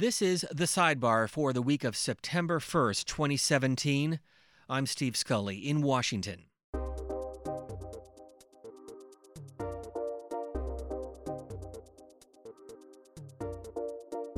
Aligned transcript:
This 0.00 0.22
is 0.22 0.46
the 0.52 0.66
sidebar 0.66 1.28
for 1.28 1.52
the 1.52 1.60
week 1.60 1.82
of 1.82 1.96
September 1.96 2.60
1st, 2.60 3.04
2017. 3.06 4.20
I'm 4.68 4.86
Steve 4.86 5.16
Scully 5.16 5.56
in 5.56 5.82
Washington. 5.82 6.44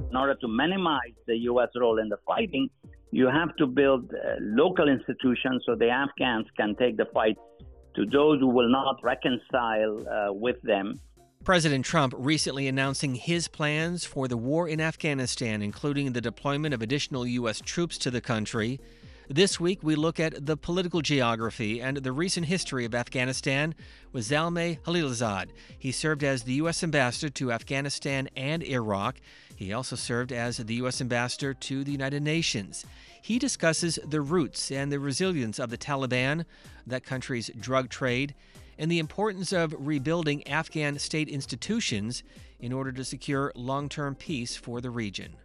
In 0.08 0.16
order 0.16 0.34
to 0.36 0.48
minimize 0.48 1.12
the 1.26 1.36
U.S. 1.53 1.69
role 1.77 1.99
in 1.99 2.08
the 2.08 2.17
fighting, 2.27 2.71
you 3.11 3.27
have 3.27 3.54
to 3.56 3.67
build 3.67 4.11
uh, 4.15 4.37
local 4.40 4.88
institutions 4.88 5.63
so 5.67 5.74
the 5.74 5.90
Afghans 5.90 6.47
can 6.56 6.74
take 6.77 6.97
the 6.97 7.04
fight 7.13 7.37
to 7.97 8.06
those 8.06 8.40
who 8.40 8.49
will 8.49 8.71
not 8.71 8.97
reconcile 9.03 10.08
uh, 10.08 10.33
with 10.33 10.56
them. 10.63 10.99
President 11.51 11.85
Trump 11.85 12.14
recently 12.17 12.69
announcing 12.69 13.17
his 13.17 13.48
plans 13.48 14.04
for 14.04 14.28
the 14.28 14.37
war 14.37 14.69
in 14.69 14.80
Afghanistan, 14.80 15.62
including 15.62 16.12
the 16.12 16.20
deployment 16.20 16.73
of 16.73 16.80
additional 16.80 17.27
U.S. 17.27 17.60
troops 17.60 17.98
to 17.98 18.09
the 18.09 18.20
country. 18.20 18.78
This 19.28 19.59
week, 19.59 19.80
we 19.82 19.96
look 19.96 20.20
at 20.20 20.46
the 20.46 20.56
political 20.56 21.02
geography 21.02 21.82
and 21.82 21.96
the 21.96 22.12
recent 22.12 22.46
history 22.46 22.84
of 22.84 22.95
Afghanistan 22.95 23.74
with 24.12 24.28
Zalmay 24.28 24.78
Khalilzad. 24.82 25.48
He 25.76 25.90
served 25.90 26.23
as 26.23 26.45
the 26.45 26.52
U.S. 26.52 26.84
ambassador 26.84 27.30
to 27.30 27.51
Afghanistan 27.51 28.28
and 28.37 28.62
Iraq. 28.62 29.16
He 29.56 29.73
also 29.73 29.96
served 29.96 30.30
as 30.30 30.59
the 30.59 30.74
U.S. 30.74 31.01
ambassador 31.01 31.52
to 31.52 31.82
the 31.82 31.90
United 31.90 32.23
Nations. 32.23 32.87
He 33.20 33.40
discusses 33.40 33.98
the 34.09 34.20
roots 34.20 34.70
and 34.70 34.92
the 34.92 35.01
resilience 35.01 35.59
of 35.59 35.70
the 35.70 35.78
Taliban, 35.78 36.45
that 36.87 37.04
country's 37.04 37.51
drug 37.59 37.88
trade, 37.88 38.37
and 38.80 38.90
the 38.90 38.98
importance 38.98 39.52
of 39.52 39.74
rebuilding 39.78 40.44
Afghan 40.48 40.98
state 40.98 41.28
institutions 41.28 42.22
in 42.58 42.72
order 42.72 42.90
to 42.90 43.04
secure 43.04 43.52
long 43.54 43.90
term 43.90 44.14
peace 44.14 44.56
for 44.56 44.80
the 44.80 44.88
region. 44.88 45.36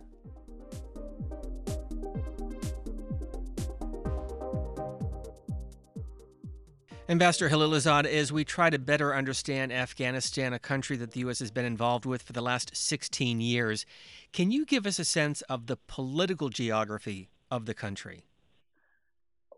Ambassador 7.07 7.49
Khalilzad, 7.49 8.05
as 8.05 8.31
we 8.31 8.43
try 8.45 8.69
to 8.69 8.79
better 8.79 9.13
understand 9.13 9.71
Afghanistan, 9.71 10.53
a 10.53 10.59
country 10.59 10.95
that 10.97 11.11
the 11.11 11.19
U.S. 11.19 11.37
has 11.37 11.51
been 11.51 11.65
involved 11.65 12.05
with 12.05 12.23
for 12.23 12.33
the 12.33 12.41
last 12.41 12.75
16 12.75 13.41
years, 13.41 13.85
can 14.31 14.49
you 14.49 14.65
give 14.65 14.87
us 14.87 14.97
a 14.97 15.05
sense 15.05 15.41
of 15.41 15.67
the 15.67 15.75
political 15.75 16.49
geography 16.49 17.29
of 17.51 17.67
the 17.67 17.75
country? 17.75 18.23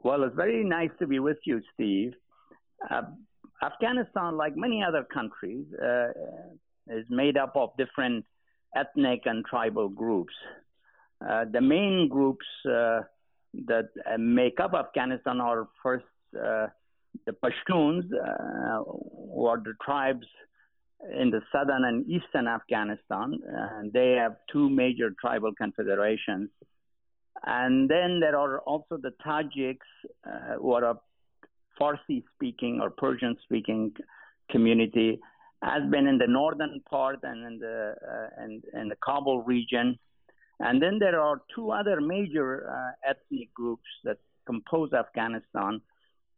Well, 0.04 0.24
it's 0.24 0.36
very 0.36 0.64
nice 0.64 0.90
to 1.00 1.08
be 1.08 1.20
with 1.20 1.38
you, 1.46 1.62
Steve. 1.74 2.16
Uh, 2.90 3.04
Afghanistan, 3.62 4.38
like 4.38 4.56
many 4.56 4.84
other 4.84 5.04
countries, 5.04 5.66
uh, 5.82 6.10
is 6.90 7.06
made 7.10 7.38
up 7.38 7.54
of 7.56 7.70
different 7.78 8.26
ethnic 8.76 9.22
and 9.26 9.46
tribal 9.46 9.90
groups. 9.90 10.34
Uh, 11.28 11.46
the 11.52 11.62
main 11.62 12.08
groups 12.08 12.46
uh, 12.66 13.02
that 13.66 13.90
uh, 14.06 14.18
make 14.18 14.60
up 14.60 14.74
Afghanistan 14.74 15.42
are 15.42 15.68
first 15.82 16.06
uh, 16.36 16.68
the 17.26 17.34
Pashtuns, 17.44 18.04
uh, 18.14 18.84
who 19.34 19.46
are 19.48 19.58
the 19.58 19.74
tribes 19.84 20.28
in 21.20 21.32
the 21.32 21.42
southern 21.52 21.84
and 21.86 22.08
eastern 22.08 22.48
Afghanistan. 22.48 23.40
They 23.92 24.12
have 24.12 24.36
two 24.52 24.70
major 24.70 25.12
tribal 25.20 25.52
confederations. 25.58 26.50
And 27.46 27.90
then 27.90 28.20
there 28.20 28.38
are 28.38 28.60
also 28.60 28.98
the 28.98 29.14
Tajiks, 29.26 29.78
uh, 30.26 30.56
who 30.60 30.74
are 30.74 31.00
Farsi 31.80 32.24
speaking 32.36 32.80
or 32.82 32.90
Persian 32.90 33.36
speaking 33.44 33.94
community, 34.52 35.20
has 35.64 35.84
been 35.90 36.08
in 36.08 36.18
the 36.18 36.28
northern 36.28 36.82
part 36.90 37.20
and 37.24 37.46
in 37.46 37.60
the, 37.60 37.96
uh, 38.08 38.80
in 38.80 38.90
the 38.90 38.96
Kabul 39.04 39.42
region. 39.44 39.98
And 40.60 40.82
then 40.82 40.98
there 41.00 41.20
are 41.20 41.42
two 41.54 41.72
other 41.72 42.02
major 42.02 42.70
uh, 42.70 43.10
ethnic 43.10 43.54
groups 43.54 43.88
that 44.04 44.18
compose 44.46 44.92
Afghanistan. 44.94 45.82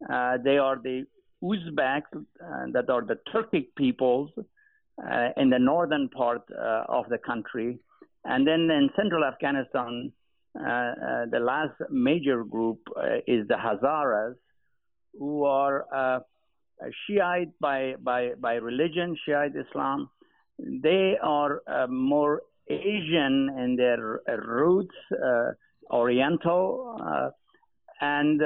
Uh, 0.10 0.38
they 0.44 0.58
are 0.58 0.78
the 0.78 1.06
Uzbeks, 1.44 2.12
uh, 2.14 2.66
that 2.74 2.90
are 2.90 3.02
the 3.02 3.18
Turkic 3.34 3.68
peoples 3.78 4.30
uh, 4.38 5.30
in 5.38 5.50
the 5.50 5.60
northern 5.60 6.10
part 6.10 6.42
uh, 6.52 6.84
of 6.90 7.08
the 7.10 7.18
country. 7.18 7.80
And 8.26 8.46
then 8.46 8.70
in 8.70 8.90
central 8.98 9.24
Afghanistan, 9.24 10.12
the 10.56 11.40
last 11.40 11.76
major 11.90 12.44
group 12.44 12.80
is 13.28 13.48
the 13.48 13.56
Hazaras, 13.56 14.36
who 15.18 15.44
are 15.46 16.24
Shiite 17.08 17.52
by, 17.60 17.96
by, 18.02 18.32
by 18.40 18.56
religion, 18.56 19.18
Shiite 19.26 19.56
Islam. 19.56 20.10
They 20.60 21.18
are 21.22 21.62
more 21.90 22.42
Asian 22.70 23.50
in 23.58 23.76
their 23.78 24.22
roots, 24.46 24.96
Oriental, 25.92 26.98
and 28.02 28.42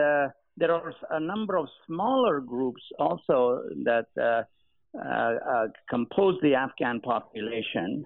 there 0.58 0.72
are 0.72 0.94
a 1.12 1.20
number 1.20 1.58
of 1.58 1.68
smaller 1.88 2.40
groups 2.40 2.82
also 3.00 3.64
that 3.84 4.08
uh, 4.20 4.44
uh, 4.98 5.00
uh, 5.02 5.68
compose 5.90 6.36
the 6.44 6.54
Afghan 6.54 7.02
population, 7.02 8.06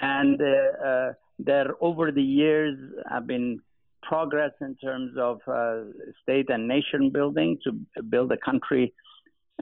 and 0.00 0.40
uh, 0.40 0.86
uh, 0.86 1.12
there 1.38 1.74
over 1.80 2.10
the 2.10 2.22
years 2.22 2.76
have 3.10 3.26
been 3.26 3.60
progress 4.02 4.52
in 4.60 4.76
terms 4.76 5.12
of 5.18 5.40
uh, 5.46 5.84
state 6.22 6.50
and 6.50 6.66
nation 6.66 7.10
building 7.10 7.58
to 7.64 8.02
build 8.02 8.32
a 8.32 8.38
country 8.38 8.92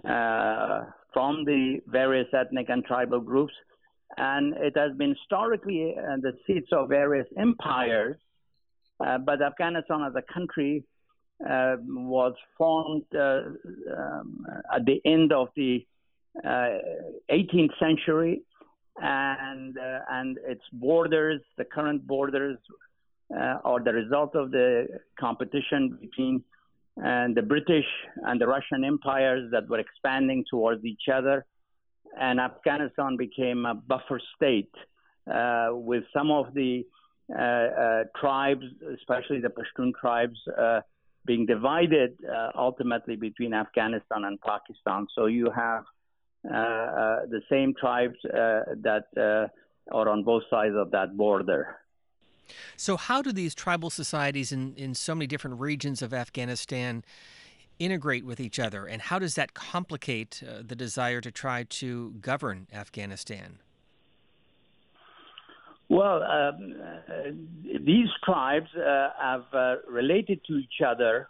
from 0.02 1.44
the 1.44 1.80
various 1.86 2.28
ethnic 2.34 2.68
and 2.68 2.84
tribal 2.84 3.20
groups, 3.20 3.54
and 4.18 4.54
it 4.58 4.74
has 4.76 4.96
been 4.96 5.14
historically 5.14 5.94
the 6.20 6.32
seats 6.46 6.68
of 6.72 6.88
various 6.88 7.26
empires. 7.38 8.16
but 8.98 9.42
Afghanistan 9.42 10.02
as 10.06 10.14
a 10.14 10.32
country 10.32 10.84
uh, 11.44 11.76
was 11.86 12.32
formed 12.56 13.04
uh, 13.14 13.42
um, 13.94 14.46
at 14.74 14.86
the 14.86 15.02
end 15.04 15.32
of 15.34 15.48
the 15.54 15.86
18th 16.44 17.70
uh, 17.70 17.78
century, 17.78 18.40
and 18.96 19.76
and 20.10 20.38
its 20.46 20.62
borders, 20.72 21.42
the 21.58 21.64
current 21.64 22.06
borders, 22.06 22.56
are 23.30 23.82
the 23.82 23.92
result 23.92 24.34
of 24.36 24.50
the 24.50 24.86
competition 25.18 25.98
between 26.00 26.42
the 26.96 27.44
British 27.46 27.86
and 28.24 28.40
the 28.40 28.46
Russian 28.46 28.84
empires 28.84 29.50
that 29.52 29.68
were 29.68 29.78
expanding 29.78 30.44
towards 30.48 30.84
each 30.84 31.08
other, 31.12 31.44
and 32.18 32.40
Afghanistan 32.40 33.16
became 33.16 33.66
a 33.66 33.74
buffer 33.74 34.20
state 34.36 34.72
uh, 35.32 35.70
with 35.72 36.04
some 36.14 36.30
of 36.30 36.54
the 36.54 36.86
uh, 37.28 37.42
uh, 37.42 38.04
tribes, 38.20 38.64
especially 38.94 39.40
the 39.40 39.48
Pashtun 39.48 39.92
tribes, 40.00 40.38
being 41.26 41.44
divided 41.44 42.16
uh, 42.24 42.50
ultimately 42.56 43.16
between 43.16 43.52
Afghanistan 43.52 44.24
and 44.24 44.40
Pakistan. 44.40 45.08
So 45.16 45.26
you 45.26 45.50
have 45.50 45.82
uh, 46.48 46.56
uh, 46.56 47.26
the 47.26 47.40
same 47.50 47.74
tribes 47.74 48.14
that 48.22 49.06
are 49.92 50.08
on 50.08 50.22
both 50.22 50.44
sides 50.48 50.76
of 50.76 50.92
that 50.92 51.16
border. 51.16 51.76
So, 52.76 52.96
how 52.96 53.22
do 53.22 53.32
these 53.32 53.54
tribal 53.54 53.90
societies 53.90 54.52
in, 54.52 54.74
in 54.76 54.94
so 54.94 55.14
many 55.14 55.26
different 55.26 55.60
regions 55.60 56.02
of 56.02 56.12
Afghanistan 56.12 57.04
integrate 57.78 58.24
with 58.24 58.40
each 58.40 58.58
other, 58.58 58.86
and 58.86 59.02
how 59.02 59.18
does 59.18 59.34
that 59.34 59.54
complicate 59.54 60.42
uh, 60.46 60.62
the 60.64 60.74
desire 60.74 61.20
to 61.20 61.30
try 61.30 61.64
to 61.64 62.14
govern 62.20 62.66
Afghanistan? 62.72 63.58
Well, 65.88 66.22
um, 66.22 66.74
uh, 67.08 67.30
these 67.84 68.08
tribes 68.24 68.68
uh, 68.74 69.10
have 69.20 69.44
uh, 69.52 69.76
related 69.88 70.40
to 70.46 70.56
each 70.56 70.80
other 70.84 71.28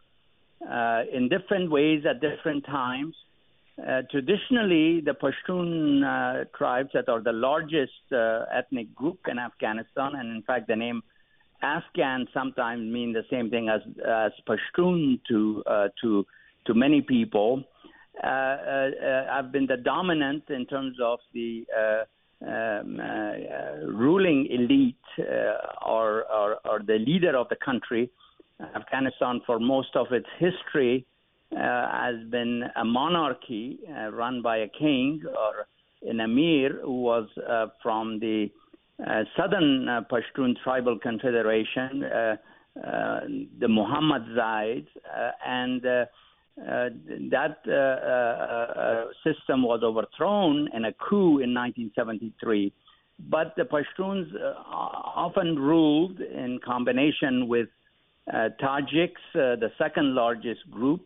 uh, 0.62 1.02
in 1.12 1.28
different 1.28 1.70
ways 1.70 2.04
at 2.08 2.20
different 2.20 2.64
times. 2.64 3.14
Uh, 3.78 4.02
traditionally, 4.10 5.02
the 5.02 5.12
Pashtun 5.12 6.02
uh, 6.02 6.44
tribes 6.56 6.90
that 6.94 7.08
are 7.08 7.20
the 7.20 7.32
largest 7.32 7.92
ethnic 8.10 8.94
group 8.94 9.20
in 9.28 9.38
Afghanistan, 9.38 10.14
and 10.14 10.34
in 10.34 10.42
fact, 10.42 10.66
the 10.68 10.76
name 10.76 11.02
Afghan 11.62 12.26
sometimes 12.32 12.80
mean 12.90 13.12
the 13.12 13.24
same 13.30 13.50
thing 13.50 13.68
as 13.68 13.80
as 14.06 14.32
Pashtun 14.48 15.20
to 15.28 15.62
to 16.02 16.26
to 16.66 16.74
many 16.74 17.02
people, 17.02 17.64
have 18.22 19.52
been 19.52 19.66
the 19.66 19.76
dominant 19.76 20.44
in 20.48 20.64
terms 20.66 20.96
of 21.02 21.18
the 21.34 21.66
um, 22.42 23.00
uh, 23.00 23.86
ruling 23.86 24.46
elite 24.50 24.94
uh, 25.18 25.86
or, 25.86 26.30
or, 26.30 26.58
or, 26.68 26.80
the 26.86 26.98
leader 26.98 27.34
of 27.34 27.48
the 27.48 27.56
country. 27.56 28.10
Afghanistan, 28.74 29.40
for 29.46 29.58
most 29.58 29.96
of 29.96 30.08
its 30.12 30.26
history, 30.38 31.06
uh, 31.06 31.15
has 31.52 32.16
been 32.30 32.64
a 32.76 32.84
monarchy 32.84 33.78
uh, 33.88 34.10
run 34.10 34.42
by 34.42 34.58
a 34.58 34.68
king 34.68 35.22
or 35.26 35.66
an 36.08 36.20
emir 36.20 36.80
who 36.82 37.02
was 37.02 37.28
uh, 37.48 37.66
from 37.82 38.18
the 38.20 38.50
uh, 39.06 39.24
southern 39.36 39.86
Pashtun 40.10 40.54
tribal 40.62 40.98
confederation, 40.98 42.00
the 43.60 43.68
Muhammad 43.68 44.22
Zaid, 44.34 44.86
and 45.46 45.84
uh, 46.58 46.88
that 47.30 47.58
uh, 47.68 47.72
uh, 47.72 48.80
uh, 48.80 49.04
system 49.22 49.62
was 49.62 49.80
overthrown 49.82 50.68
in 50.74 50.86
a 50.86 50.92
coup 50.92 51.40
in 51.40 51.52
1973. 51.52 52.72
but 53.28 53.54
the 53.56 53.62
Pashtuns 53.64 54.26
uh, 54.34 54.54
often 54.70 55.58
ruled 55.58 56.20
in 56.20 56.58
combination 56.64 57.48
with 57.48 57.68
uh, 58.32 58.48
Tajiks, 58.60 59.24
uh, 59.34 59.56
the 59.56 59.70
second 59.78 60.14
largest 60.14 60.70
group. 60.70 61.02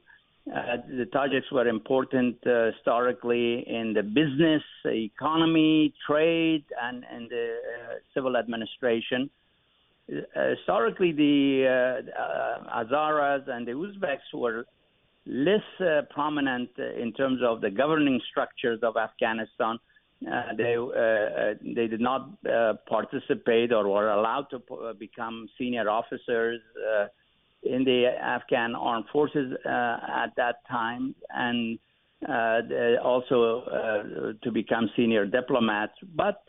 Uh, 0.49 0.77
the 0.89 1.07
Tajiks 1.15 1.53
were 1.53 1.69
important 1.69 2.37
uh, 2.47 2.73
historically 2.73 3.65
in 3.69 3.93
the 3.93 4.03
business, 4.03 4.63
economy, 4.87 5.95
trade, 6.07 6.65
and, 6.83 7.05
and 7.11 7.29
the 7.29 7.55
uh, 7.55 7.95
civil 8.15 8.37
administration. 8.37 9.31
historically, 10.09 11.13
the 11.13 12.03
Hazaras 12.75 13.49
and 13.49 13.67
the 13.67 13.73
Uzbeks 13.73 14.33
were 14.35 14.65
less 15.27 16.07
prominent 16.11 16.71
in 16.79 17.13
terms 17.13 17.41
of 17.45 17.61
the 17.61 17.71
governing 17.71 18.21
structures 18.31 18.81
of 18.83 18.97
Afghanistan 18.97 19.79
uh, 20.27 20.55
they 20.57 20.77
uh, 20.77 20.81
uh, 20.81 21.55
they 21.75 21.87
did 21.87 22.01
not 22.01 22.31
uh, 22.47 22.75
participate 22.87 23.73
or 23.73 23.89
were 23.89 24.11
allowed 24.11 24.47
to 24.51 24.61
uh, 24.75 24.93
become 24.93 25.49
senior 25.57 25.89
officers 25.89 26.61
uh, 26.77 27.07
in 27.63 27.85
the 27.85 28.07
Afghan 28.07 28.75
armed 28.75 29.07
forces 29.13 29.53
uh, 29.65 29.69
at 29.69 30.35
that 30.37 30.57
time, 30.69 31.15
and 31.31 31.79
uh, 32.29 32.61
also 33.03 33.63
uh, 33.63 34.33
to 34.43 34.51
become 34.51 34.91
senior 34.97 35.27
diplomats. 35.27 35.93
But 36.15 36.43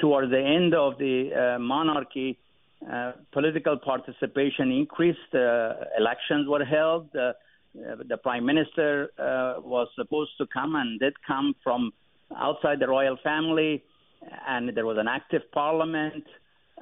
towards 0.00 0.30
the 0.30 0.40
end 0.40 0.74
of 0.74 0.98
the 0.98 1.56
monarchy, 1.60 2.38
political 3.32 3.78
participation 3.78 4.70
increased. 4.72 5.32
elections 5.32 6.48
were 6.48 6.64
held. 6.64 7.12
the 7.12 8.16
prime 8.22 8.44
minister 8.44 9.10
was 9.64 9.88
supposed 9.96 10.32
to 10.38 10.46
come 10.52 10.74
and 10.74 10.98
did 11.00 11.14
come 11.26 11.54
from 11.62 11.92
outside 12.36 12.80
the 12.80 12.88
royal 12.88 13.16
family, 13.22 13.82
and 14.48 14.74
there 14.76 14.86
was 14.86 14.98
an 14.98 15.08
active 15.08 15.42
parliament. 15.52 16.24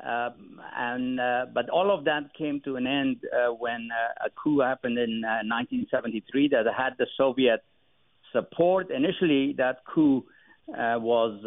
Uh, 0.05 0.31
and 0.77 1.21
uh, 1.21 1.47
but 1.53 1.69
all 1.69 1.91
of 1.91 2.05
that 2.05 2.33
came 2.37 2.61
to 2.65 2.77
an 2.77 2.87
end 2.87 3.17
uh, 3.33 3.53
when 3.53 3.89
uh, 3.93 4.27
a 4.27 4.31
coup 4.31 4.61
happened 4.61 4.99
in 4.99 5.21
1973 5.23 6.47
uh, 6.47 6.63
that 6.63 6.75
had 6.75 6.95
the 6.99 7.07
Soviet 7.19 7.63
support. 8.33 8.91
Initially, 8.91 9.55
that 9.59 9.83
coup 9.85 10.25
uh, 10.69 10.99
was 10.99 11.39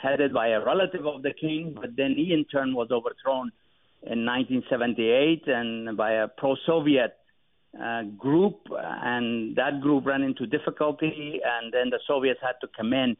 headed 0.00 0.32
by 0.32 0.48
a 0.48 0.64
relative 0.64 1.06
of 1.06 1.22
the 1.22 1.32
king, 1.32 1.74
but 1.74 1.96
then 1.96 2.14
he 2.16 2.32
in 2.32 2.44
turn 2.44 2.74
was 2.74 2.88
overthrown 2.92 3.50
in 4.04 4.24
1978 4.26 5.44
and 5.46 5.96
by 5.96 6.12
a 6.12 6.28
pro-Soviet 6.28 7.16
uh, 7.80 8.02
group, 8.18 8.60
and 8.70 9.56
that 9.56 9.80
group 9.80 10.04
ran 10.06 10.22
into 10.22 10.46
difficulty, 10.46 11.40
and 11.44 11.72
then 11.72 11.88
the 11.90 11.98
Soviets 12.06 12.40
had 12.42 12.54
to 12.60 12.68
come 12.76 12.92
in 12.92 13.16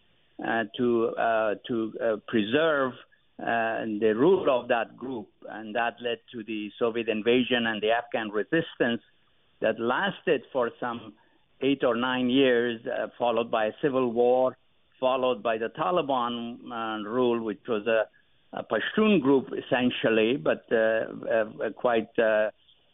uh, 0.47 0.65
to 0.77 1.09
uh, 1.09 1.55
to 1.67 1.93
uh, 2.03 2.17
preserve 2.29 2.93
uh, 3.41 3.85
the 4.01 4.15
rule 4.17 4.49
of 4.51 4.69
that 4.69 4.97
group, 4.97 5.29
and 5.49 5.75
that 5.75 5.97
led 6.01 6.19
to 6.33 6.45
the 6.45 6.71
Soviet 6.79 7.09
invasion 7.09 7.67
and 7.67 7.83
the 7.83 7.91
Afghan 7.91 8.31
resistance 8.31 9.03
that 9.61 9.81
lasted 9.81 10.43
for 10.53 10.71
some 10.79 11.15
eight 11.61 11.83
or 11.85 11.97
nine 11.97 12.29
years, 12.29 12.81
uh, 12.87 13.09
followed 13.19 13.51
by 13.51 13.67
a 13.67 13.73
civil 13.81 14.13
war, 14.13 14.57
followed 15.01 15.43
by 15.43 15.59
the 15.59 15.69
Taliban 15.71 16.59
uh, 16.71 17.09
rule, 17.09 17.43
which 17.43 17.63
was 17.69 17.87
a, 17.87 18.05
a 18.53 18.65
Pashtun 18.65 19.21
group 19.21 19.49
essentially, 19.53 20.37
but 20.37 20.67
quite 21.77 22.09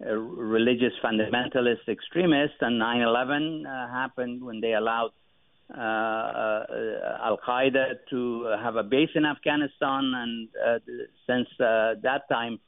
religious 0.01 0.93
fundamentalist 1.03 1.89
extremists, 1.89 2.57
and 2.61 2.81
9/11 2.81 3.67
uh, 3.67 3.89
happened 3.93 4.43
when 4.43 4.61
they 4.61 4.75
allowed 4.75 5.11
uh, 5.11 5.11
uh, 5.11 5.28
Al 5.77 7.39
Qaeda 7.47 7.95
to 8.11 8.57
have 8.63 8.77
a 8.77 8.83
base 8.83 9.11
in 9.15 9.25
Afghanistan, 9.25 10.13
and 10.15 10.49
uh, 10.67 10.79
since 11.27 11.49
uh, 11.61 11.95
that 12.03 12.23
time, 12.31 12.59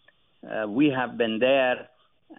uh, 0.48 0.68
we 0.68 0.88
have 0.88 1.16
been 1.16 1.38
there. 1.38 1.88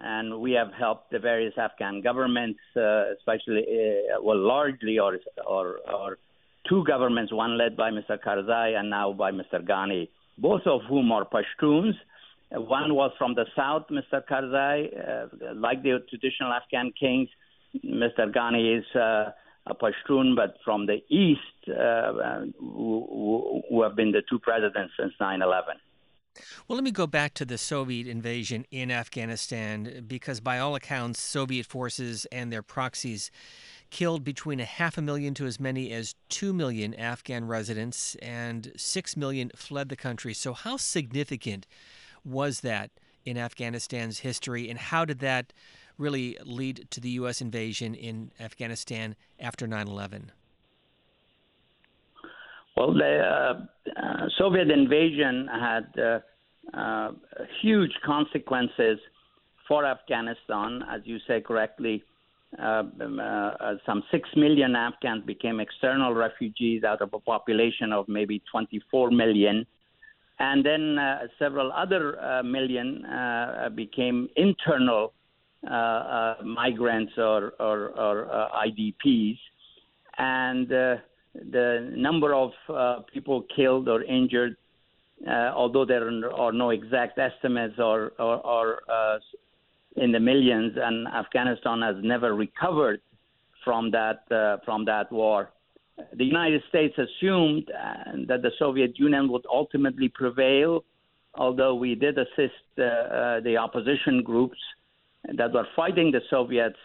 And 0.02 0.40
we 0.40 0.52
have 0.52 0.72
helped 0.72 1.10
the 1.10 1.18
various 1.18 1.52
Afghan 1.58 2.00
governments, 2.00 2.58
uh, 2.74 3.12
especially, 3.12 3.60
uh, 3.60 4.22
well, 4.22 4.38
largely, 4.38 4.98
or, 4.98 5.18
or, 5.46 5.80
or 5.86 6.16
two 6.68 6.84
governments, 6.84 7.32
one 7.32 7.58
led 7.58 7.76
by 7.76 7.90
Mr. 7.90 8.18
Karzai 8.18 8.78
and 8.78 8.88
now 8.90 9.12
by 9.12 9.30
Mr. 9.30 9.60
Ghani, 9.60 10.08
both 10.38 10.62
of 10.66 10.80
whom 10.88 11.12
are 11.12 11.26
Pashtuns. 11.26 11.92
One 12.50 12.94
was 12.94 13.12
from 13.18 13.34
the 13.34 13.46
south, 13.56 13.84
Mr. 13.90 14.22
Karzai, 14.28 14.86
uh, 14.96 15.54
like 15.54 15.82
the 15.82 16.02
traditional 16.08 16.52
Afghan 16.52 16.92
kings. 16.98 17.28
Mr. 17.84 18.34
Ghani 18.34 18.78
is 18.78 18.84
uh, 18.96 19.32
a 19.66 19.74
Pashtun, 19.74 20.34
but 20.34 20.56
from 20.64 20.86
the 20.86 21.02
east, 21.08 21.40
uh, 21.68 22.40
who, 22.58 23.62
who, 23.68 23.82
have 23.82 23.94
been 23.94 24.12
the 24.12 24.22
two 24.28 24.38
presidents 24.38 24.92
since 24.98 25.12
9 25.20 25.42
11. 25.42 25.76
Well, 26.66 26.76
let 26.76 26.84
me 26.84 26.90
go 26.90 27.06
back 27.06 27.34
to 27.34 27.44
the 27.44 27.58
Soviet 27.58 28.06
invasion 28.06 28.64
in 28.70 28.90
Afghanistan 28.90 30.04
because, 30.06 30.40
by 30.40 30.58
all 30.58 30.74
accounts, 30.74 31.20
Soviet 31.20 31.66
forces 31.66 32.26
and 32.32 32.52
their 32.52 32.62
proxies 32.62 33.30
killed 33.90 34.24
between 34.24 34.58
a 34.58 34.64
half 34.64 34.96
a 34.96 35.02
million 35.02 35.34
to 35.34 35.46
as 35.46 35.60
many 35.60 35.92
as 35.92 36.14
two 36.30 36.52
million 36.52 36.94
Afghan 36.94 37.46
residents, 37.46 38.14
and 38.16 38.72
six 38.76 39.16
million 39.16 39.50
fled 39.54 39.90
the 39.90 39.96
country. 39.96 40.32
So, 40.32 40.54
how 40.54 40.78
significant 40.78 41.66
was 42.24 42.60
that 42.60 42.90
in 43.24 43.36
Afghanistan's 43.36 44.20
history, 44.20 44.70
and 44.70 44.78
how 44.78 45.04
did 45.04 45.18
that 45.20 45.52
really 45.98 46.36
lead 46.44 46.86
to 46.90 47.00
the 47.00 47.10
U.S. 47.10 47.40
invasion 47.40 47.94
in 47.94 48.30
Afghanistan 48.40 49.16
after 49.40 49.66
9 49.66 49.88
11? 49.88 50.32
Well, 52.76 52.94
the 52.94 53.18
uh, 53.18 54.00
uh, 54.00 54.26
Soviet 54.38 54.70
invasion 54.70 55.48
had 55.52 55.86
uh, 56.00 56.20
uh 56.76 57.10
huge 57.60 57.92
consequences 58.04 58.98
for 59.68 59.84
Afghanistan. 59.84 60.82
As 60.90 61.02
you 61.04 61.18
say 61.26 61.40
correctly, 61.40 62.02
uh, 62.58 62.84
um, 63.00 63.20
uh, 63.20 63.74
some 63.84 64.02
6 64.10 64.28
million 64.36 64.74
Afghans 64.74 65.24
became 65.26 65.60
external 65.60 66.14
refugees 66.14 66.82
out 66.84 67.02
of 67.02 67.12
a 67.12 67.18
population 67.18 67.92
of 67.92 68.08
maybe 68.08 68.42
24 68.50 69.10
million 69.10 69.66
and 70.42 70.66
then 70.66 70.98
uh, 70.98 71.20
several 71.38 71.72
other 71.72 72.20
uh, 72.20 72.42
million 72.42 73.04
uh, 73.04 73.68
became 73.74 74.28
internal 74.36 75.04
uh, 75.04 75.08
uh, 75.08 75.21
migrants 75.64 77.12
or, 77.16 77.54
or, 77.60 77.90
or 77.98 78.30
uh, 78.32 78.48
IDPs, 78.66 79.38
and 80.18 80.68
the 80.68 81.92
number 81.96 82.34
of 82.34 82.50
people 83.12 83.44
killed 83.54 83.88
or 83.88 84.02
injured, 84.02 84.56
although 85.28 85.84
there 85.84 86.08
are 86.34 86.52
no 86.52 86.70
exact 86.70 87.18
estimates 87.18 87.78
or 87.78 88.12
in 89.96 90.10
the 90.10 90.20
millions, 90.20 90.72
and 90.76 91.06
Afghanistan 91.08 91.82
has 91.82 91.96
never 92.02 92.34
recovered 92.34 93.00
from 93.64 93.90
that 93.90 94.24
from 94.64 94.84
that 94.86 95.10
war. 95.12 95.50
The 96.14 96.24
United 96.24 96.62
States 96.68 96.94
assumed 96.98 97.70
uh, 97.70 98.12
that 98.26 98.42
the 98.42 98.50
Soviet 98.58 98.98
Union 98.98 99.30
would 99.30 99.44
ultimately 99.50 100.08
prevail, 100.08 100.84
although 101.34 101.74
we 101.74 101.94
did 101.94 102.18
assist 102.18 102.64
uh, 102.78 102.82
uh, 102.82 103.40
the 103.40 103.56
opposition 103.56 104.22
groups 104.22 104.58
that 105.24 105.52
were 105.52 105.66
fighting 105.76 106.10
the 106.10 106.20
Soviets 106.28 106.78